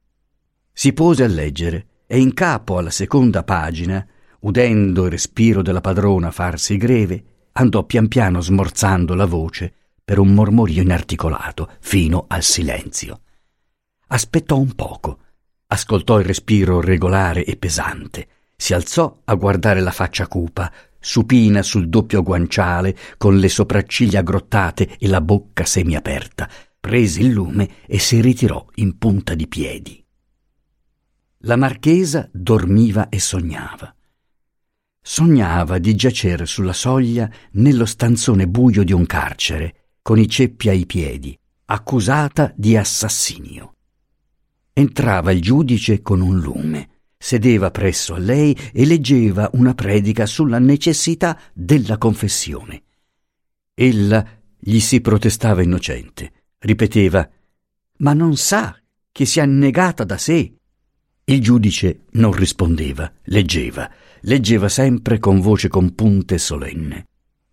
Si 0.72 0.94
pose 0.94 1.24
a 1.24 1.28
leggere 1.28 1.86
e 2.14 2.20
in 2.20 2.36
capo 2.36 2.78
alla 2.78 2.92
seconda 2.92 3.42
pagina, 3.42 4.06
udendo 4.42 5.06
il 5.06 5.10
respiro 5.10 5.64
della 5.64 5.82
padrona 5.82 6.30
farsi 6.30 6.78
greve, 6.78 7.24
andò 7.54 7.86
pian 7.86 8.08
piano 8.08 8.40
smorzando 8.40 9.16
la 9.16 9.26
voce 9.26 9.74
per 10.04 10.20
un 10.20 10.32
mormorio 10.32 10.84
inarticolato 10.84 11.72
fino 11.80 12.26
al 12.28 12.44
silenzio. 12.44 13.22
Aspettò 14.10 14.60
un 14.60 14.76
poco, 14.76 15.18
ascoltò 15.66 16.20
il 16.20 16.26
respiro 16.26 16.82
regolare 16.82 17.46
e 17.46 17.56
pesante, 17.56 18.28
si 18.56 18.76
alzò 18.76 19.22
a 19.24 19.34
guardare 19.34 19.82
la 19.82 19.90
faccia 19.90 20.28
cupa, 20.28 20.72
supina 21.00 21.64
sul 21.64 21.90
doppio 21.90 22.22
guanciale, 22.22 22.96
con 23.18 23.40
le 23.40 23.50
sopracciglia 23.50 24.20
aggrottate 24.20 24.98
e 25.00 25.08
la 25.08 25.20
bocca 25.20 25.66
semiaperta, 25.66 26.48
prese 26.80 27.22
il 27.22 27.32
lume 27.32 27.68
e 27.88 27.98
si 27.98 28.22
ritirò 28.22 28.64
in 28.76 29.00
punta 29.00 29.34
di 29.34 29.48
piedi. 29.48 30.03
La 31.46 31.56
marchesa 31.56 32.30
dormiva 32.32 33.10
e 33.10 33.20
sognava. 33.20 33.94
Sognava 35.02 35.78
di 35.78 35.96
giacere 35.96 36.46
sulla 36.46 36.74
soglia 36.74 37.30
nello 37.54 37.86
stanzone 37.86 38.48
buio 38.48 38.84
di 38.84 38.94
un 38.94 39.06
carcere, 39.06 39.96
con 40.02 40.20
i 40.20 40.28
ceppi 40.30 40.70
ai 40.70 40.86
piedi, 40.86 41.38
accusata 41.66 42.54
di 42.56 42.78
assassinio. 42.78 43.76
Entrava 44.72 45.32
il 45.32 45.42
giudice 45.42 46.02
con 46.02 46.22
un 46.22 46.40
lume 46.40 46.90
sedeva 47.24 47.72
presso 47.72 48.16
a 48.16 48.18
lei 48.18 48.54
e 48.74 48.86
leggeva 48.86 49.50
una 49.54 49.74
predica 49.74 50.26
sulla 50.26 50.60
necessità 50.60 51.40
della 51.54 51.98
confessione. 51.98 52.84
Ella 53.74 54.28
gli 54.60 54.80
si 54.82 55.00
protestava 55.00 55.62
innocente, 55.62 56.48
ripeteva 56.58 57.26
Ma 58.00 58.12
non 58.12 58.36
sa 58.36 58.78
che 59.10 59.26
si 59.26 59.40
è 59.40 59.42
annegata 59.42 60.04
da 60.04 60.18
sé. 60.18 60.54
Il 61.26 61.42
giudice 61.42 62.06
non 62.12 62.34
rispondeva, 62.34 63.12
leggeva, 63.24 63.90
leggeva 64.22 64.68
sempre 64.68 65.20
con 65.20 65.40
voce 65.40 65.70
compunta 65.70 66.36
e 66.36 66.38
solenne. 66.38 67.08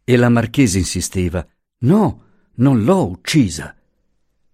E 0.05 0.17
la 0.17 0.29
marchesa 0.29 0.79
insisteva 0.79 1.47
No, 1.83 2.25
non 2.57 2.83
l'ho 2.83 3.09
uccisa. 3.09 3.75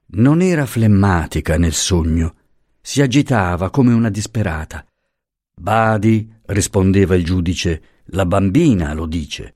Non 0.08 0.42
era 0.42 0.66
flemmatica 0.66 1.56
nel 1.56 1.72
sogno, 1.72 2.34
si 2.80 3.00
agitava 3.00 3.70
come 3.70 3.92
una 3.92 4.10
disperata 4.10 4.86
Badi, 5.58 6.30
rispondeva 6.44 7.14
il 7.14 7.24
giudice, 7.24 7.82
la 8.10 8.26
bambina 8.26 8.92
lo 8.92 9.06
dice. 9.06 9.54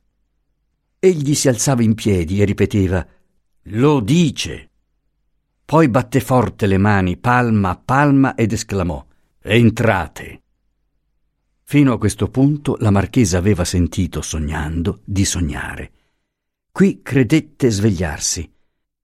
Egli 0.98 1.34
si 1.34 1.46
alzava 1.48 1.82
in 1.82 1.94
piedi 1.94 2.40
e 2.40 2.46
ripeteva 2.46 3.06
Lo 3.64 4.00
dice. 4.00 4.70
Poi 5.62 5.88
batté 5.88 6.20
forte 6.20 6.66
le 6.66 6.78
mani 6.78 7.18
palma 7.18 7.70
a 7.70 7.76
palma 7.76 8.34
ed 8.34 8.52
esclamò 8.52 9.06
Entrate. 9.42 10.42
Fino 11.62 11.94
a 11.94 11.98
questo 11.98 12.28
punto 12.28 12.76
la 12.80 12.90
marchesa 12.90 13.38
aveva 13.38 13.64
sentito, 13.64 14.20
sognando, 14.20 15.00
di 15.02 15.24
sognare. 15.24 15.92
Qui 16.70 17.00
credette 17.00 17.70
svegliarsi. 17.70 18.52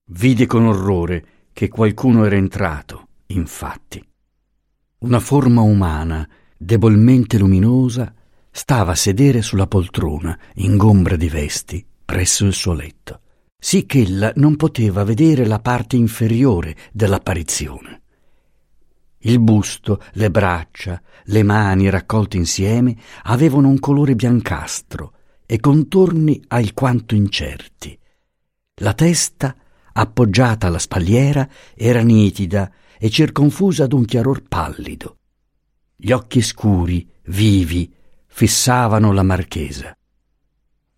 Vide 0.09 0.45
con 0.45 0.67
orrore 0.67 1.49
che 1.55 1.69
qualcuno 1.69 2.27
era 2.27 2.37
entrato, 2.37 3.09
infatti. 3.29 4.07
Una 4.99 5.21
forma 5.21 5.63
umana, 5.63 6.29
debolmente 6.55 7.39
luminosa, 7.39 8.15
stava 8.51 8.93
a 8.93 8.95
sedere 8.97 9.41
sulla 9.41 9.67
poltrona, 9.67 10.39
ingombra 10.57 11.17
di 11.17 11.31
vesti, 11.31 11.83
presso 12.05 12.45
il 12.45 12.53
suo 12.53 12.75
letto, 12.75 13.23
sì 13.59 13.87
che 13.87 14.03
ella 14.03 14.31
non 14.37 14.57
poteva 14.57 15.03
vedere 15.03 15.47
la 15.47 15.61
parte 15.61 15.97
inferiore 15.97 16.77
dell'apparizione. 16.93 18.03
Il 19.21 19.41
busto, 19.41 20.03
le 20.13 20.31
braccia, 20.31 21.01
le 21.25 21.43
mani 21.43 21.89
raccolte 21.91 22.37
insieme 22.37 22.97
avevano 23.25 23.69
un 23.69 23.79
colore 23.79 24.15
biancastro 24.15 25.15
e 25.47 25.59
contorni 25.59 26.43
alquanto 26.49 27.15
incerti. 27.15 27.99
La 28.81 28.93
testa, 28.93 29.57
appoggiata 29.93 30.67
alla 30.67 30.79
spalliera, 30.79 31.49
era 31.75 32.03
nitida 32.03 32.71
e 32.99 33.11
circonfusa 33.11 33.87
d'un 33.87 34.05
chiaror 34.05 34.43
pallido. 34.43 35.19
Gli 35.97 36.13
occhi 36.13 36.43
scuri, 36.43 37.09
vivi, 37.27 37.93
fissavano 38.27 39.13
la 39.13 39.23
marchesa. 39.23 39.97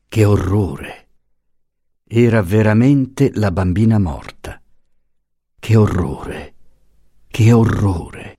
Che 0.08 0.24
orrore! 0.24 1.06
Era 2.04 2.42
veramente 2.42 3.30
la 3.34 3.52
bambina 3.52 3.98
morta. 3.98 4.60
Che 5.60 5.76
orrore! 5.76 6.54
Che 7.30 7.52
orrore! 7.52 8.38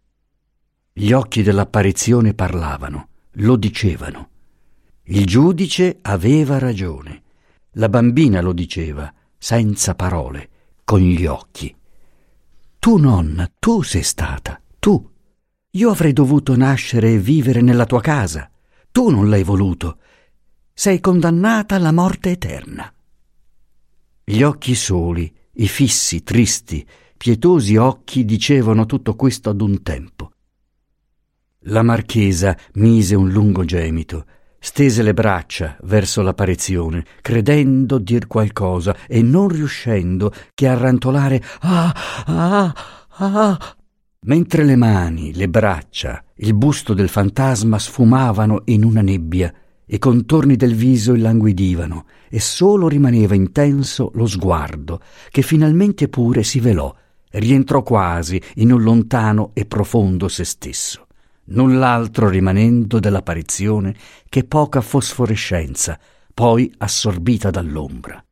Gli 0.91 1.11
occhi 1.11 1.43
dell'apparizione 1.43 2.33
parlavano, 2.33 3.07
lo 3.33 3.55
dicevano. 3.55 4.29
Il 5.03 5.25
giudice 5.25 5.99
aveva 6.01 6.57
ragione. 6.59 7.23
La 7.73 7.87
bambina 7.87 8.41
lo 8.41 8.51
diceva, 8.51 9.11
senza 9.37 9.95
parole, 9.95 10.49
con 10.83 10.99
gli 10.99 11.25
occhi. 11.25 11.73
Tu, 12.77 12.97
nonna, 12.97 13.49
tu 13.57 13.81
sei 13.81 14.03
stata, 14.03 14.61
tu. 14.79 15.09
Io 15.71 15.89
avrei 15.89 16.11
dovuto 16.11 16.55
nascere 16.55 17.13
e 17.13 17.19
vivere 17.19 17.61
nella 17.61 17.85
tua 17.85 18.01
casa. 18.01 18.51
Tu 18.91 19.09
non 19.09 19.29
l'hai 19.29 19.43
voluto. 19.43 19.99
Sei 20.73 20.99
condannata 20.99 21.75
alla 21.75 21.91
morte 21.91 22.31
eterna. 22.31 22.91
Gli 24.23 24.41
occhi 24.41 24.75
soli, 24.75 25.33
i 25.53 25.67
fissi, 25.67 26.23
tristi, 26.23 26.85
pietosi 27.19 27.75
occhi 27.75 28.23
dicevano 28.23 28.85
tutto 28.85 29.13
questo 29.13 29.49
ad 29.49 29.59
un 29.59 29.83
tempo. 29.83 30.31
La 31.63 31.83
marchesa 31.83 32.57
mise 32.75 33.13
un 33.13 33.29
lungo 33.29 33.65
gemito, 33.65 34.25
stese 34.57 35.03
le 35.03 35.13
braccia 35.13 35.75
verso 35.81 36.21
l'apparizione, 36.21 37.03
credendo 37.19 37.97
dir 37.97 38.25
qualcosa 38.25 38.95
e 39.05 39.21
non 39.21 39.49
riuscendo 39.49 40.31
che 40.53 40.69
a 40.69 40.75
rantolare 40.75 41.43
Ah, 41.59 41.93
ah, 42.25 42.75
ah. 43.17 43.75
Mentre 44.21 44.63
le 44.63 44.77
mani, 44.77 45.33
le 45.33 45.49
braccia, 45.49 46.23
il 46.35 46.53
busto 46.53 46.93
del 46.93 47.09
fantasma 47.09 47.77
sfumavano 47.79 48.61
in 48.67 48.85
una 48.85 49.01
nebbia, 49.01 49.53
i 49.87 49.97
contorni 49.99 50.55
del 50.55 50.73
viso 50.73 51.13
illanguidivano 51.13 52.05
e 52.29 52.39
solo 52.39 52.87
rimaneva 52.87 53.35
intenso 53.35 54.09
lo 54.13 54.25
sguardo, 54.25 55.01
che 55.29 55.41
finalmente 55.41 56.07
pure 56.07 56.43
si 56.43 56.61
velò 56.61 56.95
rientrò 57.31 57.83
quasi 57.83 58.41
in 58.55 58.71
un 58.71 58.81
lontano 58.81 59.51
e 59.53 59.65
profondo 59.65 60.27
se 60.27 60.43
stesso, 60.43 61.07
null'altro 61.45 62.29
rimanendo 62.29 62.99
dell'apparizione 62.99 63.95
che 64.27 64.43
poca 64.43 64.81
fosforescenza, 64.81 65.99
poi 66.33 66.71
assorbita 66.77 67.49
dall'ombra. 67.49 68.23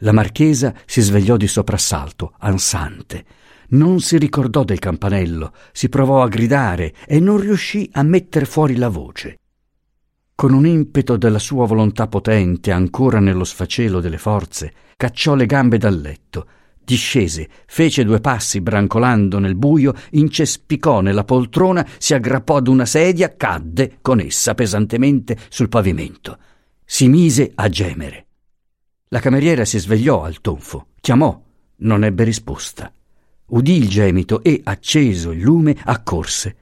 La 0.00 0.12
marchesa 0.12 0.74
si 0.84 1.00
svegliò 1.00 1.36
di 1.36 1.46
soprassalto, 1.46 2.34
ansante. 2.40 3.24
Non 3.68 4.00
si 4.00 4.18
ricordò 4.18 4.62
del 4.62 4.78
campanello, 4.78 5.52
si 5.72 5.88
provò 5.88 6.22
a 6.22 6.28
gridare 6.28 6.94
e 7.06 7.18
non 7.18 7.38
riuscì 7.38 7.88
a 7.92 8.02
mettere 8.02 8.44
fuori 8.44 8.76
la 8.76 8.88
voce. 8.88 9.38
Con 10.34 10.52
un 10.52 10.66
impeto 10.66 11.16
della 11.16 11.38
sua 11.38 11.66
volontà 11.66 12.08
potente, 12.08 12.70
ancora 12.70 13.20
nello 13.20 13.42
sfacelo 13.42 14.00
delle 14.00 14.18
forze, 14.18 14.72
cacciò 14.96 15.34
le 15.34 15.46
gambe 15.46 15.78
dal 15.78 15.98
letto, 15.98 16.46
Discese, 16.86 17.48
fece 17.66 18.04
due 18.04 18.20
passi 18.20 18.60
brancolando 18.60 19.40
nel 19.40 19.56
buio, 19.56 19.92
incespicò 20.10 21.00
nella 21.00 21.24
poltrona, 21.24 21.84
si 21.98 22.14
aggrappò 22.14 22.58
ad 22.58 22.68
una 22.68 22.86
sedia, 22.86 23.34
cadde 23.34 23.98
con 24.00 24.20
essa 24.20 24.54
pesantemente 24.54 25.36
sul 25.48 25.68
pavimento. 25.68 26.38
Si 26.84 27.08
mise 27.08 27.50
a 27.52 27.68
gemere. 27.68 28.26
La 29.08 29.18
cameriera 29.18 29.64
si 29.64 29.80
svegliò 29.80 30.22
al 30.22 30.40
tonfo, 30.40 30.90
chiamò, 31.00 31.42
non 31.78 32.04
ebbe 32.04 32.22
risposta. 32.22 32.92
Udì 33.46 33.74
il 33.78 33.88
gemito 33.88 34.44
e, 34.44 34.60
acceso 34.62 35.32
il 35.32 35.40
lume, 35.40 35.76
accorse. 35.86 36.56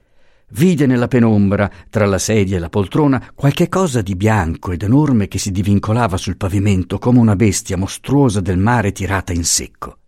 Vide 0.53 0.87
nella 0.87 1.07
penombra, 1.07 1.69
tra 1.91 2.07
la 2.07 2.17
sedia 2.17 2.57
e 2.57 2.59
la 2.59 2.69
poltrona, 2.69 3.31
qualche 3.35 3.69
cosa 3.69 4.01
di 4.01 4.15
bianco 4.15 4.71
ed 4.71 4.81
enorme 4.81 5.27
che 5.27 5.37
si 5.37 5.51
divincolava 5.51 6.17
sul 6.17 6.35
pavimento 6.35 6.97
come 6.97 7.19
una 7.19 7.35
bestia 7.35 7.77
mostruosa 7.77 8.41
del 8.41 8.57
mare 8.57 8.91
tirata 8.91 9.31
in 9.31 9.43
secco. 9.43 9.99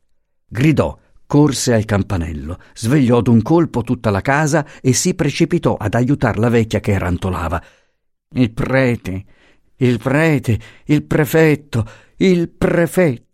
Gridò, 0.49 0.97
corse 1.25 1.73
al 1.73 1.83
campanello, 1.83 2.57
svegliò 2.73 3.19
d'un 3.21 3.41
colpo 3.41 3.81
tutta 3.83 4.10
la 4.10 4.21
casa 4.21 4.65
e 4.81 4.93
si 4.93 5.13
precipitò 5.13 5.75
ad 5.75 5.93
aiutar 5.93 6.39
la 6.39 6.47
vecchia 6.47 6.79
che 6.79 6.97
rantolava. 6.97 7.62
Il 8.29 8.53
prete, 8.53 9.25
il 9.75 9.97
prete, 9.99 10.60
il 10.86 11.03
prefetto, 11.03 11.86
il 12.17 12.49
prefetto. 12.49 13.25